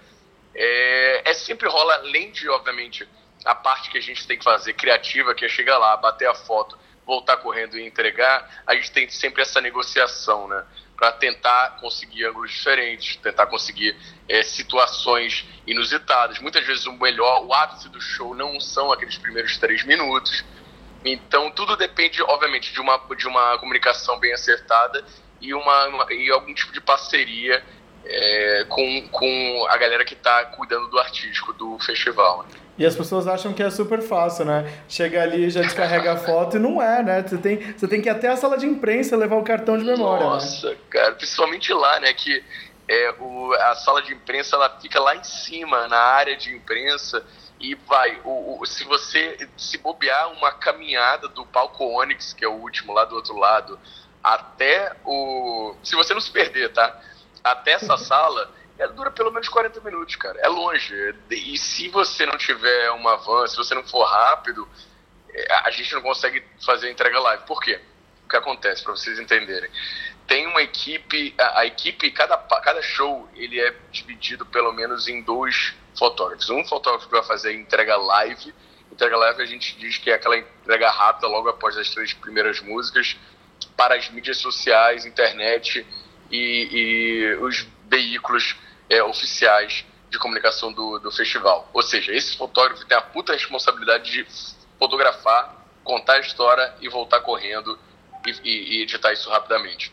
[0.55, 3.07] é, é sempre rola, além de, obviamente,
[3.45, 6.33] a parte que a gente tem que fazer criativa, que é chegar lá, bater a
[6.33, 6.77] foto,
[7.07, 10.63] voltar correndo e entregar, a gente tem sempre essa negociação, né?
[10.97, 13.95] para tentar conseguir ângulos diferentes, tentar conseguir
[14.27, 16.39] é, situações inusitadas.
[16.39, 20.43] Muitas vezes o melhor, o ápice do show não são aqueles primeiros três minutos.
[21.05, 25.05] Então tudo depende, obviamente, de uma, de uma comunicação bem acertada
[25.39, 27.63] e, uma, uma- e algum tipo de parceria
[28.03, 32.43] é, com, com a galera que está cuidando do artístico do festival.
[32.43, 32.66] né?
[32.77, 34.71] E as pessoas acham que é super fácil, né?
[34.87, 37.23] Chega ali, já descarrega a foto e não é, né?
[37.23, 39.83] Você tem, você tem que ir até a sala de imprensa levar o cartão de
[39.83, 40.29] memória, né?
[40.31, 42.13] Nossa, cara, principalmente lá, né?
[42.13, 42.43] Que
[42.87, 47.25] é, o, a sala de imprensa ela fica lá em cima, na área de imprensa,
[47.59, 48.21] e vai.
[48.23, 52.93] O, o- se você se bobear uma caminhada do palco Onyx, que é o último
[52.93, 53.79] lá do outro lado,
[54.23, 55.73] até o.
[55.83, 56.95] Se você não se perder, tá?
[57.43, 58.51] Até essa sala.
[58.77, 60.39] Ela dura pelo menos 40 minutos, cara.
[60.39, 60.93] É longe.
[61.31, 64.67] E se você não tiver uma van, se você não for rápido,
[65.33, 67.43] é, a gente não consegue fazer entrega live.
[67.45, 67.79] Por quê?
[68.25, 69.69] O que acontece, para vocês entenderem?
[70.27, 75.21] Tem uma equipe, a, a equipe, cada, cada show, ele é dividido pelo menos em
[75.23, 76.49] dois fotógrafos.
[76.49, 78.53] Um fotógrafo que vai fazer entrega live.
[78.91, 82.59] Entrega live a gente diz que é aquela entrega rápida logo após as três primeiras
[82.61, 83.17] músicas
[83.75, 85.85] para as mídias sociais, internet
[86.29, 88.55] e, e os veículos
[88.89, 91.69] é, oficiais de comunicação do, do festival.
[91.73, 94.25] Ou seja, esse fotógrafo tem a puta responsabilidade de
[94.79, 97.77] fotografar, contar a história e voltar correndo
[98.25, 99.91] e, e- e editar isso rapidamente.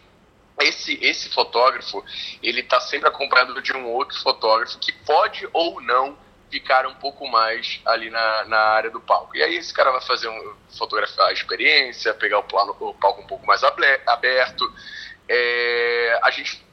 [0.60, 2.04] Esse, esse fotógrafo,
[2.42, 6.16] ele está sempre acompanhado de um outro fotógrafo que pode ou não
[6.48, 9.36] ficar um pouco mais ali na, na área do palco.
[9.36, 13.22] E aí esse cara vai fazer um, fotografar a experiência, pegar o, plano, o palco
[13.22, 14.72] um pouco mais aberto.
[15.28, 16.63] É, a gente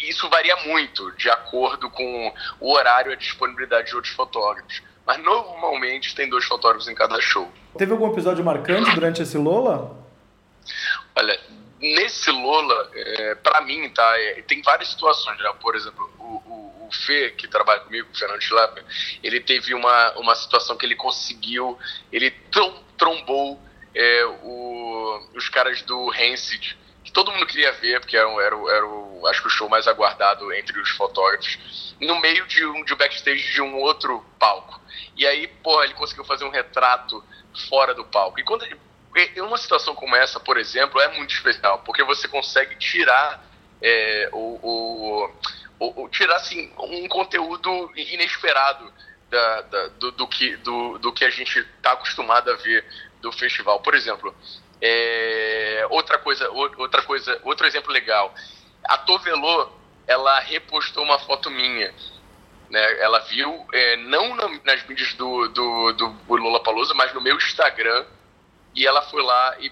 [0.00, 4.82] isso varia muito de acordo com o horário e a disponibilidade de outros fotógrafos.
[5.06, 7.50] Mas normalmente tem dois fotógrafos em cada show.
[7.78, 9.96] Teve algum episódio marcante durante esse Lola?
[11.14, 11.40] Olha,
[11.80, 14.18] nesse Lola, é, para mim, tá?
[14.18, 15.52] é, tem várias situações, né?
[15.60, 18.84] Por exemplo, o, o, o Fê, que trabalha comigo, o Fernando Schlapper,
[19.22, 21.78] ele teve uma, uma situação que ele conseguiu,
[22.12, 23.60] ele trom- trombou
[23.94, 26.76] é, o- os caras do Rancid,
[27.16, 30.52] todo mundo queria ver, porque era, era, era o, acho que o show mais aguardado
[30.52, 34.78] entre os fotógrafos, no meio de um de um backstage de um outro palco.
[35.16, 37.24] E aí, pô, ele conseguiu fazer um retrato
[37.70, 38.38] fora do palco.
[38.38, 38.78] E quando ele,
[39.40, 43.42] uma situação como essa, por exemplo, é muito especial, porque você consegue tirar
[43.80, 45.30] é, o, o-
[46.04, 48.92] o- tirar assim, um conteúdo inesperado
[49.30, 52.84] da, da- do, do que, do, do que a gente está acostumado a ver
[53.22, 53.80] do festival.
[53.80, 54.34] Por exemplo,
[54.80, 58.34] é, outra coisa, outra coisa, outro exemplo legal.
[58.84, 59.70] A Tovelô,
[60.06, 61.92] ela repostou uma foto minha.
[62.70, 63.00] Né?
[63.00, 68.04] Ela viu, é, não na- nas mídias do, do, do Lollapalooza, mas no meu Instagram,
[68.74, 69.70] e ela foi lá e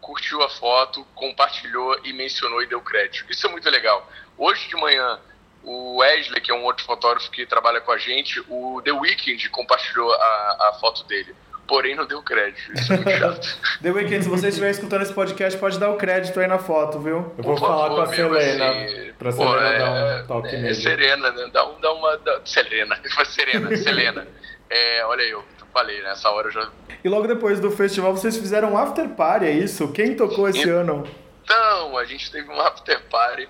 [0.00, 3.30] curtiu a foto, compartilhou e mencionou e deu crédito.
[3.30, 4.06] Isso é muito legal.
[4.36, 5.18] Hoje de manhã,
[5.62, 9.48] o Wesley, que é um outro fotógrafo que trabalha com a gente, o The Weeknd
[9.48, 11.34] compartilhou a, a foto dele.
[11.66, 12.72] Porém, não deu crédito.
[12.74, 13.58] Isso é muito chato.
[13.82, 16.98] The Weeknd, se você estiver escutando esse podcast, pode dar o crédito aí na foto,
[17.00, 17.32] viu?
[17.38, 20.26] Eu vou Por falar com a favor, Selena, assim, pra pô, Selena é- dar um
[20.26, 20.74] toque é, nele.
[20.74, 21.50] Serena, né?
[21.52, 22.16] Dá, um- dá uma.
[22.18, 22.96] Dá, Selena.
[23.24, 24.26] Serena, Selena.
[24.68, 26.68] É, olha eu, eu falei, nessa hora eu já.
[27.02, 29.90] E logo depois do festival, vocês fizeram um after party, é isso?
[29.92, 31.06] Quem tocou esse ano?
[31.44, 33.48] Então, a gente teve um after party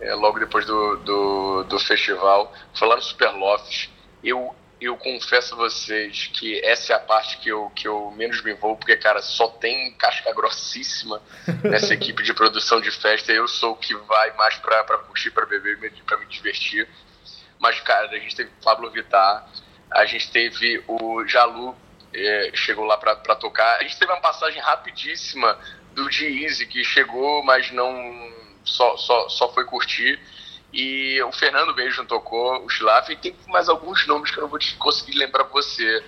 [0.00, 2.52] é, logo depois do, do, do festival.
[2.74, 3.90] Foi lá no Superloft.
[4.22, 4.54] Eu,
[4.84, 8.52] eu confesso a vocês que essa é a parte que eu, que eu menos me
[8.52, 11.22] envolvo, porque, cara, só tem casca grossíssima
[11.62, 13.32] nessa equipe de produção de festa.
[13.32, 16.88] Eu sou o que vai mais pra, pra curtir, pra beber, pra me divertir.
[17.58, 19.48] Mas, cara, a gente teve o Pablo Vittar,
[19.90, 21.76] a gente teve o Jalu,
[22.12, 23.76] é, chegou lá pra, pra tocar.
[23.78, 25.58] A gente teve uma passagem rapidíssima
[25.92, 28.32] do G-Eazy, que chegou, mas não
[28.64, 30.18] só, só, só foi curtir.
[30.72, 34.48] E o Fernando mesmo tocou, o Schlaf, e tem mais alguns nomes que eu não
[34.48, 36.02] vou te conseguir lembrar pra você.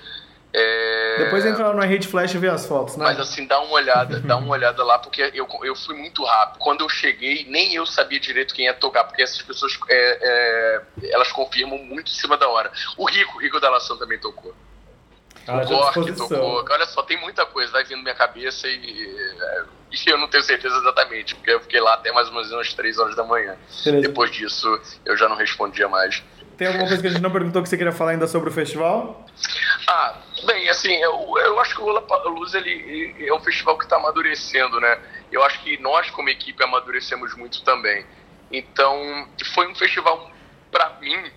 [0.56, 3.04] É, Depois entra lá no Hate Flash e vê as fotos, né?
[3.04, 6.60] mas assim, dá uma olhada, dá uma olhada lá, porque eu, eu fui muito rápido.
[6.60, 11.10] Quando eu cheguei, nem eu sabia direito quem ia tocar, porque essas pessoas, é, é,
[11.10, 12.70] elas confirmam muito em cima da hora.
[12.96, 14.54] O Rico, o Rico da Lação também tocou.
[15.46, 16.64] Ah, o Gork tocou.
[16.70, 19.64] Olha só, tem muita coisa, vai vindo na minha cabeça e, é,
[19.94, 22.72] e eu não tenho certeza exatamente, porque eu fiquei lá até mais ou menos umas
[22.72, 23.56] 3 horas da manhã.
[23.84, 24.08] Beleza.
[24.08, 26.22] Depois disso, eu já não respondia mais.
[26.56, 28.52] Tem alguma coisa que a gente não perguntou que você queria falar ainda sobre o
[28.52, 29.26] festival?
[29.88, 33.84] Ah, bem, assim, eu, eu acho que o Lollapalooza ele, ele é um festival que
[33.84, 34.98] está amadurecendo, né?
[35.32, 38.06] Eu acho que nós, como equipe, amadurecemos muito também.
[38.52, 40.30] Então, foi um festival,
[40.70, 41.30] para mim,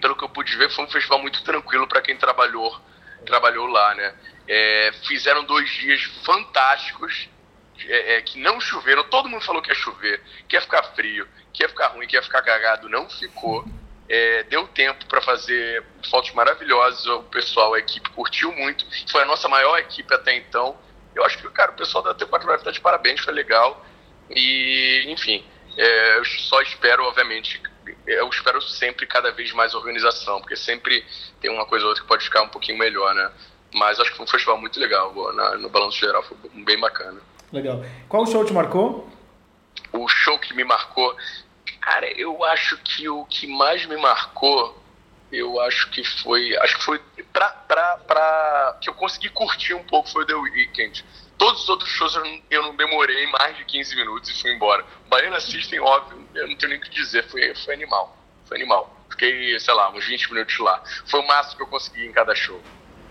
[0.00, 2.80] pelo que eu pude ver, foi um festival muito tranquilo para quem trabalhou,
[3.24, 4.12] trabalhou lá, né?
[4.48, 7.28] É, fizeram dois dias fantásticos
[7.86, 9.04] é, é, que não choveram.
[9.04, 12.16] Todo mundo falou que ia chover, que ia ficar frio, que ia ficar ruim, que
[12.16, 12.88] ia ficar cagado.
[12.88, 13.64] Não ficou.
[14.08, 17.06] É, deu tempo para fazer fotos maravilhosas.
[17.06, 18.86] O pessoal, a equipe curtiu muito.
[19.10, 20.76] Foi a nossa maior equipe até então.
[21.14, 23.84] Eu acho que, cara, o pessoal da T4 Live tá de parabéns, foi legal.
[24.30, 25.44] E, enfim,
[25.76, 27.60] é, eu só espero, obviamente,
[28.06, 31.04] eu espero sempre cada vez mais organização, porque sempre
[31.40, 33.30] tem uma coisa ou outra que pode ficar um pouquinho melhor, né?
[33.74, 35.12] Mas acho que foi um festival muito legal,
[35.58, 37.20] no balanço geral, foi bem bacana.
[37.52, 37.82] Legal.
[38.08, 39.08] Qual show te marcou?
[39.92, 41.16] O show que me marcou,
[41.80, 44.76] cara, eu acho que o que mais me marcou,
[45.32, 47.00] eu acho que foi, acho que foi
[47.32, 51.04] pra, pra, pra que eu consegui curtir um pouco foi The Weeknd.
[51.38, 54.52] Todos os outros shows eu não, eu não demorei mais de 15 minutos e fui
[54.52, 54.84] embora.
[55.08, 58.16] Baiana System, óbvio, eu não tenho nem o que dizer, foi, foi animal.
[58.44, 58.94] Foi animal.
[59.10, 60.82] Fiquei, sei lá, uns 20 minutos lá.
[61.06, 62.60] Foi o máximo que eu consegui em cada show.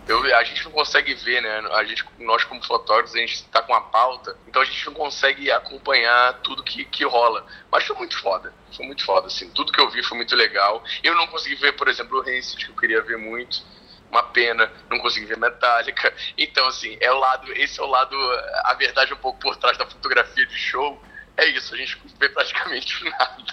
[0.08, 1.60] Eu, a gente não consegue ver, né?
[1.74, 4.94] A gente, nós como fotógrafos, a gente está com a pauta, então a gente não
[4.94, 7.46] consegue acompanhar tudo que, que rola.
[7.70, 9.50] Mas foi muito foda, foi muito foda, assim.
[9.52, 10.84] Tudo que eu vi foi muito legal.
[11.04, 13.62] Eu não consegui ver, por exemplo, o Rancid, que eu queria ver muito.
[14.10, 16.14] Uma pena, não consegui ver Metallica.
[16.38, 18.16] Então, assim, é o lado, esse é o lado,
[18.64, 21.02] a verdade um pouco por trás da fotografia de show.
[21.36, 23.44] É isso, a gente vê praticamente nada.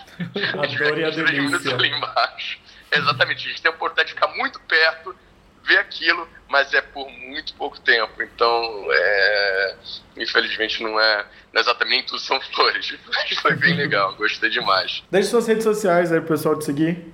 [0.58, 1.74] A a delícia.
[1.74, 2.60] ali embaixo.
[2.92, 5.16] Exatamente, a gente tem a oportunidade de ficar muito perto,
[5.64, 8.22] ver aquilo, mas é por muito pouco tempo.
[8.22, 9.76] Então, é,
[10.16, 12.94] infelizmente, não é, não é exatamente tudo são flores.
[13.06, 15.02] Mas foi bem legal, gostei demais.
[15.10, 17.12] Deixe suas redes sociais aí pro pessoal te seguir.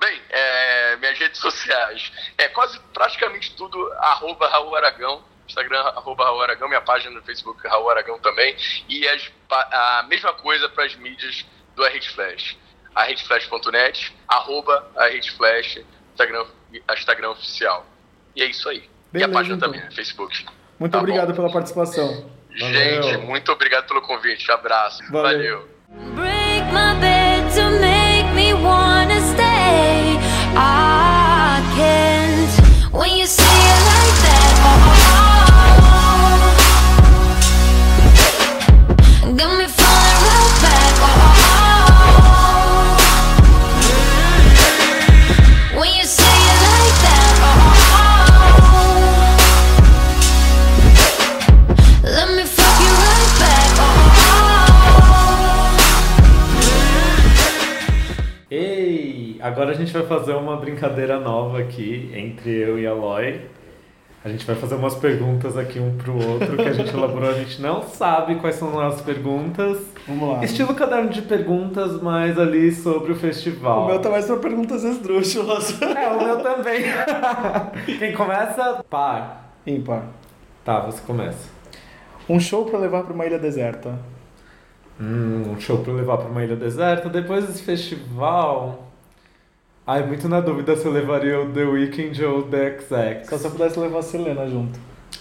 [0.00, 2.10] Bem, é, minhas redes sociais.
[2.36, 5.24] É quase praticamente tudo arroba Raul Aragão.
[5.46, 8.56] Instagram, arroba Raul Aragão, minha página no Facebook, Raul Aragão também.
[8.88, 11.44] E as, a mesma coisa para as mídias
[11.76, 12.56] do RH Flash.
[12.94, 16.44] arredflash.net, arroba arredflash, Instagram,
[16.96, 17.86] Instagram oficial.
[18.36, 18.88] E é isso aí.
[19.12, 19.70] Beleza, e a página então.
[19.70, 20.46] também, no Facebook.
[20.78, 22.30] Muito Tá obrigado pela participação.
[22.50, 24.50] Gente, muito obrigado pelo convite.
[24.50, 25.02] Abraço.
[25.10, 25.68] Valeu.
[26.14, 27.11] Valeu.
[59.42, 63.40] Agora a gente vai fazer uma brincadeira nova aqui entre eu e a Loy.
[64.24, 67.34] A gente vai fazer umas perguntas aqui um pro outro que a gente elaborou, a
[67.34, 69.84] gente não sabe quais são as perguntas.
[70.06, 70.44] Vamos lá.
[70.44, 73.82] Estilo caderno de perguntas, mas ali sobre o festival.
[73.82, 75.82] O meu tá mais pra perguntas esdrúxulas.
[75.82, 76.84] É, o meu também.
[77.98, 78.84] Quem começa?
[78.88, 79.54] Par.
[79.66, 80.04] Ímpar.
[80.64, 81.50] Tá, você começa.
[82.28, 83.98] Um show pra levar pra uma ilha deserta.
[85.00, 87.08] Hum, um show pra eu levar pra uma ilha deserta.
[87.08, 88.91] Depois desse festival.
[89.84, 93.28] Ai, muito na dúvida se eu levaria o The Weeknd ou o The XX.
[93.28, 94.78] Só se eu pudesse levar a Selena junto.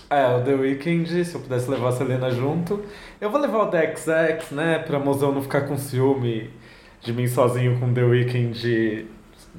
[0.07, 2.79] É, o The Weeknd, se eu pudesse levar a Selena junto.
[3.19, 6.51] Eu vou levar o The XX, né, pra mozão não ficar com ciúme
[7.01, 9.07] de mim sozinho com o The Weeknd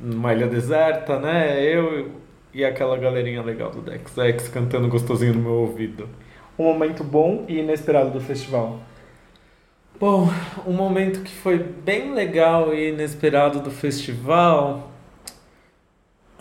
[0.00, 1.61] numa ilha deserta, né?
[1.61, 2.12] Eu
[2.55, 6.09] e aquela galerinha legal do The XX cantando gostosinho no meu ouvido.
[6.57, 8.78] Um momento bom e inesperado do festival.
[9.98, 10.28] Bom,
[10.64, 14.91] um momento que foi bem legal e inesperado do festival.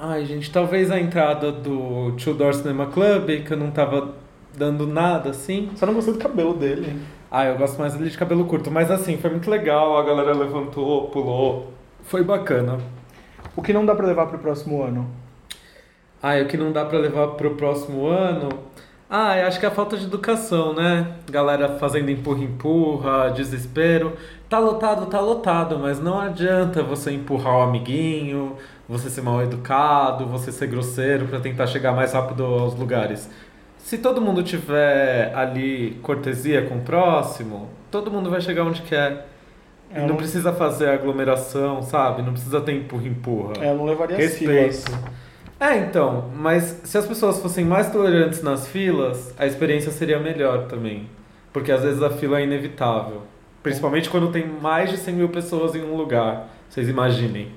[0.04, 4.16] Ai, gente, talvez a entrada do Two Door Cinema Club, que eu não tava
[4.58, 5.70] dando nada assim.
[5.76, 7.00] Só não gostei do cabelo dele.
[7.30, 10.34] Ah, eu gosto mais dele de cabelo curto, mas assim, foi muito legal, a galera
[10.34, 11.72] levantou, pulou.
[12.02, 12.80] Foi bacana.
[13.56, 15.08] O que não dá pra levar pro próximo ano?
[16.20, 18.50] Ah, o que não dá pra levar pro próximo ano?
[19.08, 21.18] Ah, eu acho que é a falta de educação, né?
[21.30, 24.14] Galera fazendo empurra-empurra, desespero.
[24.50, 28.56] Tá lotado, tá lotado, mas não adianta você empurrar o amiguinho,
[28.92, 33.30] você ser mal educado, você ser grosseiro pra tentar chegar mais rápido aos lugares.
[33.78, 39.28] Se todo mundo tiver ali cortesia com o próximo, todo mundo vai chegar onde quer.
[39.90, 42.22] E Eu não não- precisa fazer aglomeração, sabe?
[42.22, 43.54] Não precisa ter empurra-empurra.
[43.60, 44.52] É, eu não levaria Respeito.
[44.52, 44.86] filas.
[45.60, 50.66] É, então, mas se as pessoas fossem mais tolerantes nas filas, a experiência seria melhor
[50.68, 51.08] também.
[51.54, 53.24] Porque às vezes a fila é inevitável.
[53.62, 56.48] Principalmente quando tem mais de 100 mil pessoas em um lugar.
[56.70, 57.50] Vocês imaginem.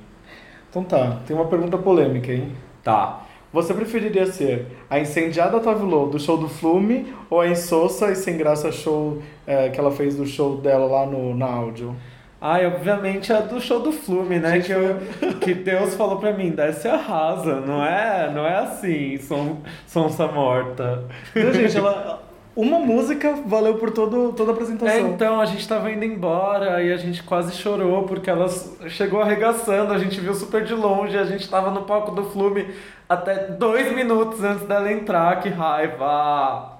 [0.75, 2.51] Então tá, tem uma pergunta polêmica, hein?
[2.83, 3.23] Tá.
[3.53, 8.37] Você preferiria ser a incendiada Tavilô do show do Flume ou a insossa e sem
[8.37, 11.95] graça show é, que ela fez do show dela lá no, na áudio?
[12.41, 14.59] Ah, e obviamente a do show do Flume, né?
[14.59, 14.99] Que, eu,
[15.41, 17.61] que Deus falou pra mim, desce e arrasa.
[17.61, 21.05] Não é, não é assim, som, sonsa morta.
[21.37, 22.21] Não, gente, ela,
[22.57, 25.09] uma música valeu por todo, toda a É, apresentação.
[25.09, 28.49] então, a gente tava indo embora e a gente quase chorou porque ela
[28.89, 32.67] chegou arregaçando, a gente viu super de longe, a gente tava no palco do Flume
[33.09, 36.73] até dois minutos antes dela entrar, que raiva!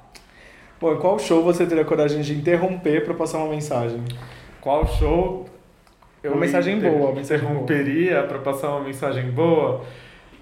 [0.81, 4.03] Bom, em qual show você teria coragem de interromper pra passar uma mensagem?
[4.61, 5.47] Qual show
[6.25, 9.83] Uma mensagem boa, uma mensagem interromperia pra passar uma mensagem boa?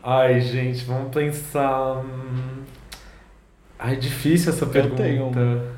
[0.03, 2.03] Ai, gente, vamos pensar.
[3.85, 5.41] Hum, Ai, difícil essa pergunta.
[5.47, 5.73] tenho.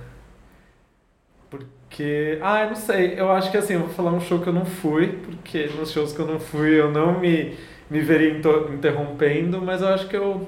[1.50, 2.38] Porque.
[2.42, 3.14] Ah, eu não sei.
[3.18, 5.92] Eu acho que assim, eu vou falar um show que eu não fui, porque nos
[5.92, 7.56] shows que eu não fui eu não me,
[7.90, 8.30] me veria
[8.72, 10.46] interrompendo, mas eu acho que eu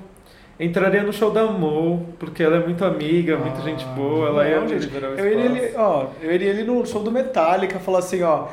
[0.58, 4.68] entraria no show da Mo, porque ela é muito amiga, muita gente boa, ela Não,
[4.68, 8.00] gente, liberar o eu iria, ali, ó, eu iria ali no show do Metallica falar
[8.00, 8.48] assim, ó.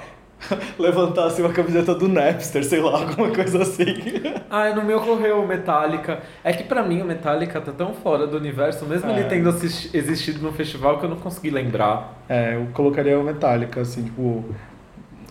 [0.79, 3.85] levantar assim uma camiseta do Napster, sei lá, alguma coisa assim.
[4.49, 6.19] Ah, não me ocorreu o Metallica.
[6.43, 9.19] É que pra mim o Metallica tá tão fora do universo, mesmo É.
[9.19, 12.23] ele tendo assisti- existido no festival, que eu não consegui lembrar.
[12.29, 14.43] É, eu colocaria o Metallica, assim, tipo.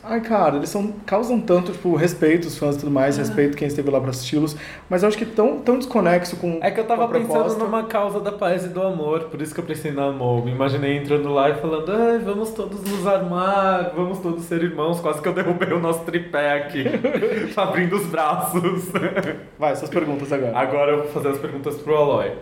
[0.04, 3.68] Ai, cara, eles são, causam tanto, tipo, respeito os fãs e tudo mais, respeito quem
[3.68, 4.56] esteve lá pra assisti-los,
[4.90, 6.58] mas eu acho que tão, tão desconexo com.
[6.60, 9.60] É que eu tava pensando numa causa da paz e do amor, por isso que
[9.60, 10.44] eu pensei no amor.
[10.44, 14.98] Me imaginei entrando lá e falando, ai, vamos todos nos armar, vamos todos ser irmãos.
[14.98, 16.84] Quase que eu derrubei o nosso tripé aqui,
[17.56, 18.90] abrindo os braços.
[19.56, 20.58] Vai, suas perguntas agora.
[20.58, 22.32] Agora eu vou fazer as perguntas pro Aloy.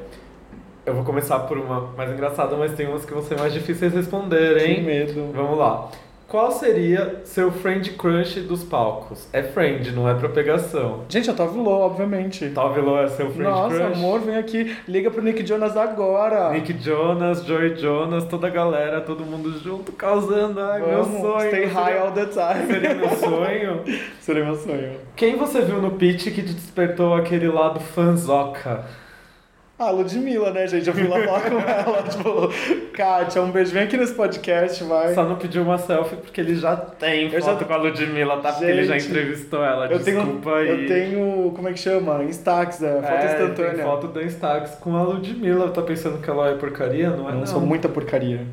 [0.86, 3.92] Eu vou começar por uma mais engraçada, mas tem umas que vão ser mais difíceis
[3.92, 4.76] de responder, hein?
[4.76, 5.30] Que medo.
[5.34, 5.90] Vamos lá.
[6.30, 9.26] Qual seria seu friend crush dos palcos?
[9.32, 11.00] É friend, não é pra pegação.
[11.08, 12.48] Gente, a Tove Lo, obviamente.
[12.50, 13.92] Tove Lo é seu friend Nossa, crush?
[13.96, 16.52] amor, vem aqui, liga pro Nick Jonas agora.
[16.52, 20.60] Nick Jonas, Joey Jonas, toda a galera, todo mundo junto, causando.
[20.60, 21.48] Ai, meu Vamos, sonho.
[21.48, 22.66] Stay Seria- high all the time.
[22.68, 23.84] Seria meu sonho.
[24.20, 24.92] Seria meu sonho.
[25.16, 28.84] Quem você viu no pitch que te despertou aquele lado fanzoca?
[29.82, 30.86] Ah, Ludmilla, né, gente?
[30.88, 35.14] Eu fui lá falar com ela, tipo, Kátia, um beijo, vem aqui nesse podcast, vai.
[35.14, 38.36] Só não pediu uma selfie porque ele já tem Eu foto já- com a Ludmilla,
[38.42, 38.52] tá?
[38.52, 40.68] Porque ele já Gente, entrevistou ela, Eu tenho, desculpa aí.
[40.68, 42.22] eu tenho, como é que chama?
[42.24, 43.72] Instax, é, foto É, instantânea.
[43.74, 45.70] Tem foto da Instax com a Ludmilla.
[45.70, 47.08] Tá pensando que ela é porcaria?
[47.08, 47.46] Não é Não, não.
[47.46, 48.46] sou muita porcaria.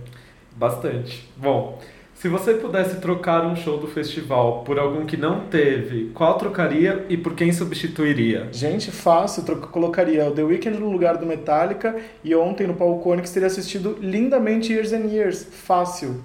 [0.55, 1.30] Bastante.
[1.36, 1.78] Bom,
[2.20, 7.05] se você pudesse trocar um show do festival por algum que não teve, qual trocaria
[7.09, 8.47] e por quem substituiria?
[8.51, 13.32] Gente, fácil, colocaria o The Weeknd no lugar do Metallica e ontem no Palco Onyx
[13.32, 15.43] teria assistido lindamente Years and Years.
[15.43, 16.24] Fácil.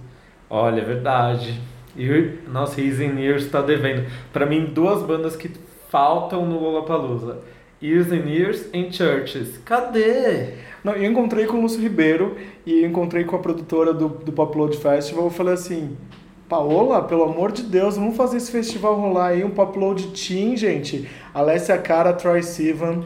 [0.49, 1.61] Olha, é verdade.
[1.95, 4.07] E, nossa, Years and Years tá devendo.
[4.33, 5.51] Pra mim, duas bandas que
[5.91, 7.41] faltam no Lollapalooza.
[7.83, 9.59] Years and Years em Churches.
[9.59, 10.55] Cadê?
[10.85, 14.77] Não, eu encontrei com o Lúcio Ribeiro e encontrei com a produtora do, do Popload
[14.77, 15.25] Festival.
[15.25, 15.97] Eu falei assim:
[16.49, 19.45] Paola, pelo amor de Deus, vamos fazer esse festival rolar aí.
[19.45, 21.09] Um Popload Team, gente.
[21.33, 23.05] Alessia Cara, Troy Sivan,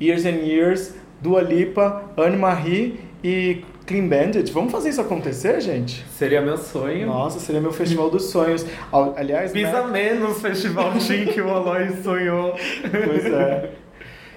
[0.00, 4.50] Years and Years, Dua Lipa, Anne Marie e Clean Bandit.
[4.52, 6.04] Vamos fazer isso acontecer, gente?
[6.16, 7.06] Seria meu sonho.
[7.06, 8.64] Nossa, seria meu festival dos sonhos.
[8.90, 9.92] Al- Aliás, Pisa né?
[9.92, 12.54] menos Festival Team que o Aloy sonhou.
[12.90, 13.70] Pois é.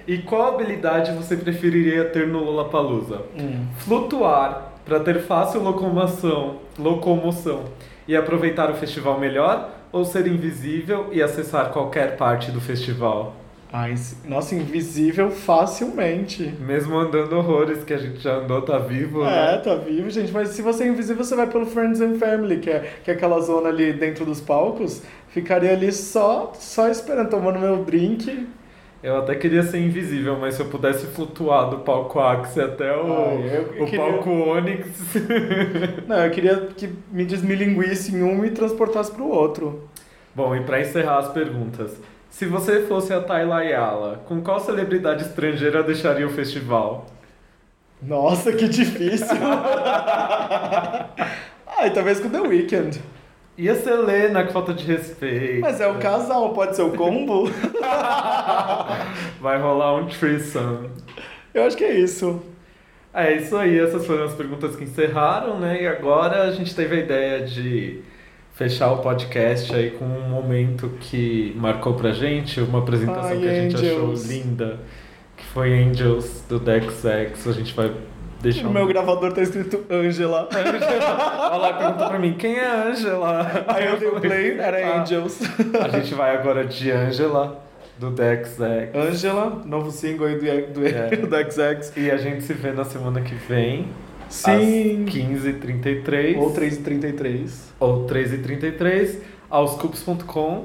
[0.06, 3.22] E qual habilidade você preferiria ter no Lollapalooza?
[3.38, 3.66] Hum.
[3.78, 7.64] Flutuar para ter fácil locomoção, locomoção
[8.06, 13.34] e aproveitar o festival melhor ou ser invisível e acessar qualquer parte do festival?
[13.72, 13.94] Ai,
[14.24, 16.54] nossa, invisível facilmente.
[16.60, 19.58] Mesmo andando horrores que a gente já andou, tá vivo, É, né?
[19.58, 20.30] tá vivo, gente.
[20.32, 23.14] Mas se você é invisível, você vai pelo Friends and Family, que é, que é
[23.14, 25.02] aquela zona ali dentro dos palcos.
[25.28, 28.46] Ficaria ali só, só esperando, tomando meu drink.
[29.02, 33.12] Eu até queria ser invisível, mas se eu pudesse flutuar do palco Axie até o,
[33.12, 34.88] Ai, eu o queria- palco Onyx.
[36.08, 39.88] Não, eu queria que me desmilinguisse em um e transportasse pro outro.
[40.34, 42.00] Bom, e pra encerrar as perguntas.
[42.30, 47.06] Se você fosse a Tayla Ayala, com qual celebridade estrangeira deixaria o festival?
[48.02, 49.26] Nossa, que difícil.
[51.78, 53.00] Ai, talvez com The Weeknd.
[53.58, 55.60] Ia ser Lena, que falta de respeito.
[55.60, 57.50] Mas é um casal, pode ser o combo?
[59.40, 60.90] Vai rolar um threesome.
[61.54, 62.42] Eu acho que é isso.
[63.14, 65.82] É isso aí, essas foram as perguntas que encerraram, né?
[65.82, 68.02] E agora a gente teve a ideia de
[68.52, 73.48] fechar o podcast aí com um momento que marcou pra gente, uma apresentação Ai, que
[73.48, 74.20] a gente Angels.
[74.20, 74.80] achou linda,
[75.34, 77.46] que foi Angels do Dex X.
[77.46, 77.90] A gente vai
[78.46, 78.72] deixar No um...
[78.72, 80.48] meu gravador tá escrito Angela.
[80.54, 83.64] Olha lá, pergunta pra mim, quem é Angela?
[83.68, 85.00] Aí eu dei o play, era Ah.
[85.02, 85.38] Angels.
[85.82, 87.62] A gente vai agora de Angela,
[87.98, 88.94] do Dex X.
[88.94, 91.08] Angela, novo single aí do, do, É.
[91.16, 91.96] do XX.
[91.96, 93.88] E a gente se vê na semana que vem.
[94.28, 95.04] Sim.
[95.06, 96.36] Às 15h33.
[96.36, 97.50] Ou 3h33.
[97.78, 99.18] Ou 3h33.
[99.48, 100.64] Aos cubos.com.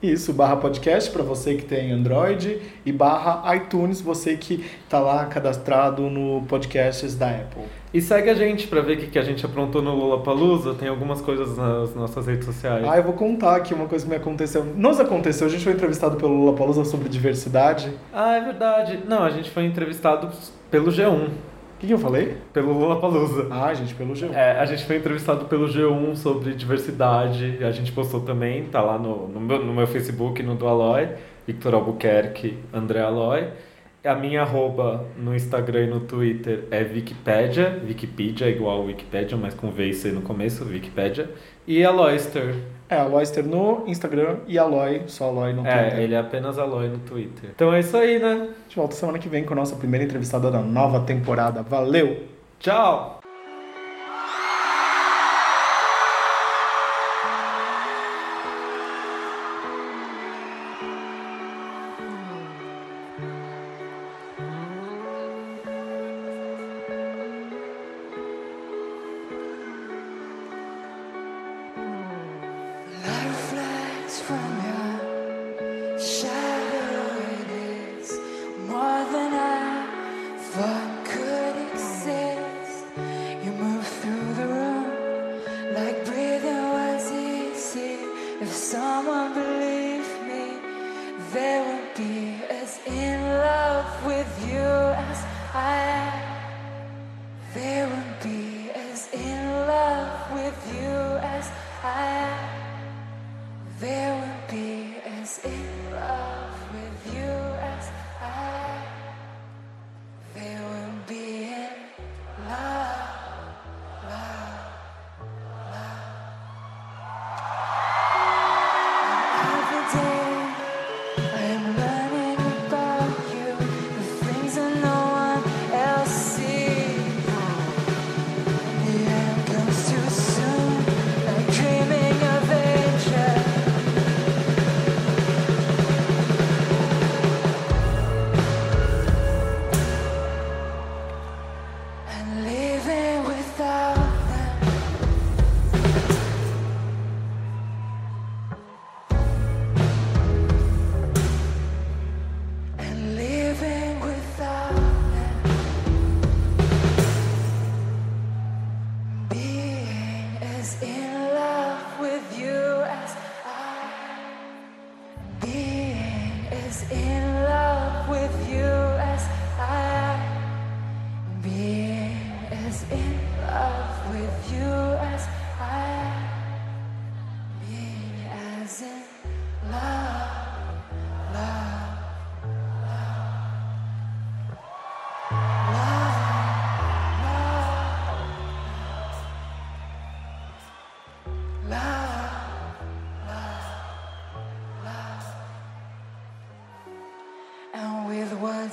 [0.00, 5.26] Isso, barra podcast para você que tem Android e barra iTunes, você que tá lá
[5.26, 7.64] cadastrado no podcasts da Apple.
[7.92, 10.74] E segue a gente pra ver o que, que a gente aprontou no Lollapalooza.
[10.74, 12.86] Tem algumas coisas nas nossas redes sociais.
[12.88, 14.64] Ah, eu vou contar aqui uma coisa que me aconteceu.
[14.64, 17.92] Nos aconteceu, a gente foi entrevistado pelo Lollapalooza sobre diversidade.
[18.12, 19.00] Ah, é verdade.
[19.04, 20.30] Não, a gente foi entrevistado
[20.70, 21.28] pelo G1.
[21.78, 22.36] O que, que eu falei?
[22.52, 23.46] Pelo Lollapalooza.
[23.52, 24.34] Ah, gente, pelo G1.
[24.34, 27.62] É, a gente foi entrevistado pelo G1 sobre diversidade.
[27.62, 31.08] A gente postou também, tá lá no, no, meu, no meu Facebook, no do Aloy.
[31.46, 33.46] Victor Albuquerque, André Aloy.
[34.04, 37.80] A minha arroba no Instagram e no Twitter é Wikipedia.
[37.86, 41.30] Wikipedia é igual Wikipedia, mas com V e C no começo, Wikipedia.
[41.64, 42.56] E Aloyster.
[42.88, 45.98] É, Aloyster no Instagram e Aloy, só Aloy no Twitter.
[45.98, 47.50] É, ele é apenas Aloy no Twitter.
[47.54, 48.32] Então é isso aí, né?
[48.32, 51.62] A gente volta semana que vem com a nossa primeira entrevistada da nova temporada.
[51.62, 52.24] Valeu!
[52.58, 53.17] Tchau!
[75.98, 76.37] Shine.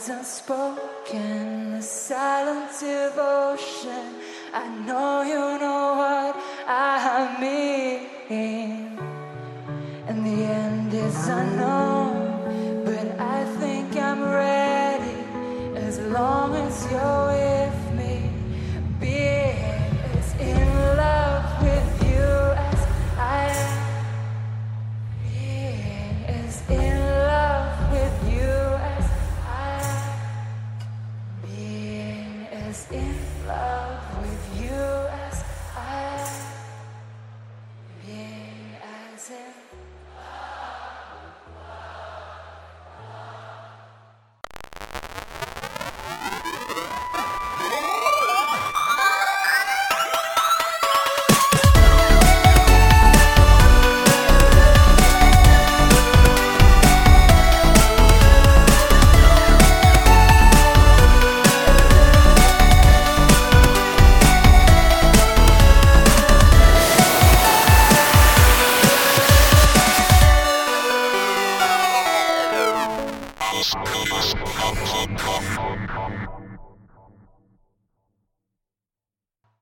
[0.07, 4.15] Words unspoken, the silent devotion,
[4.53, 6.35] I know you know what
[6.67, 8.97] I mean.
[10.07, 12.14] And the end is unknown,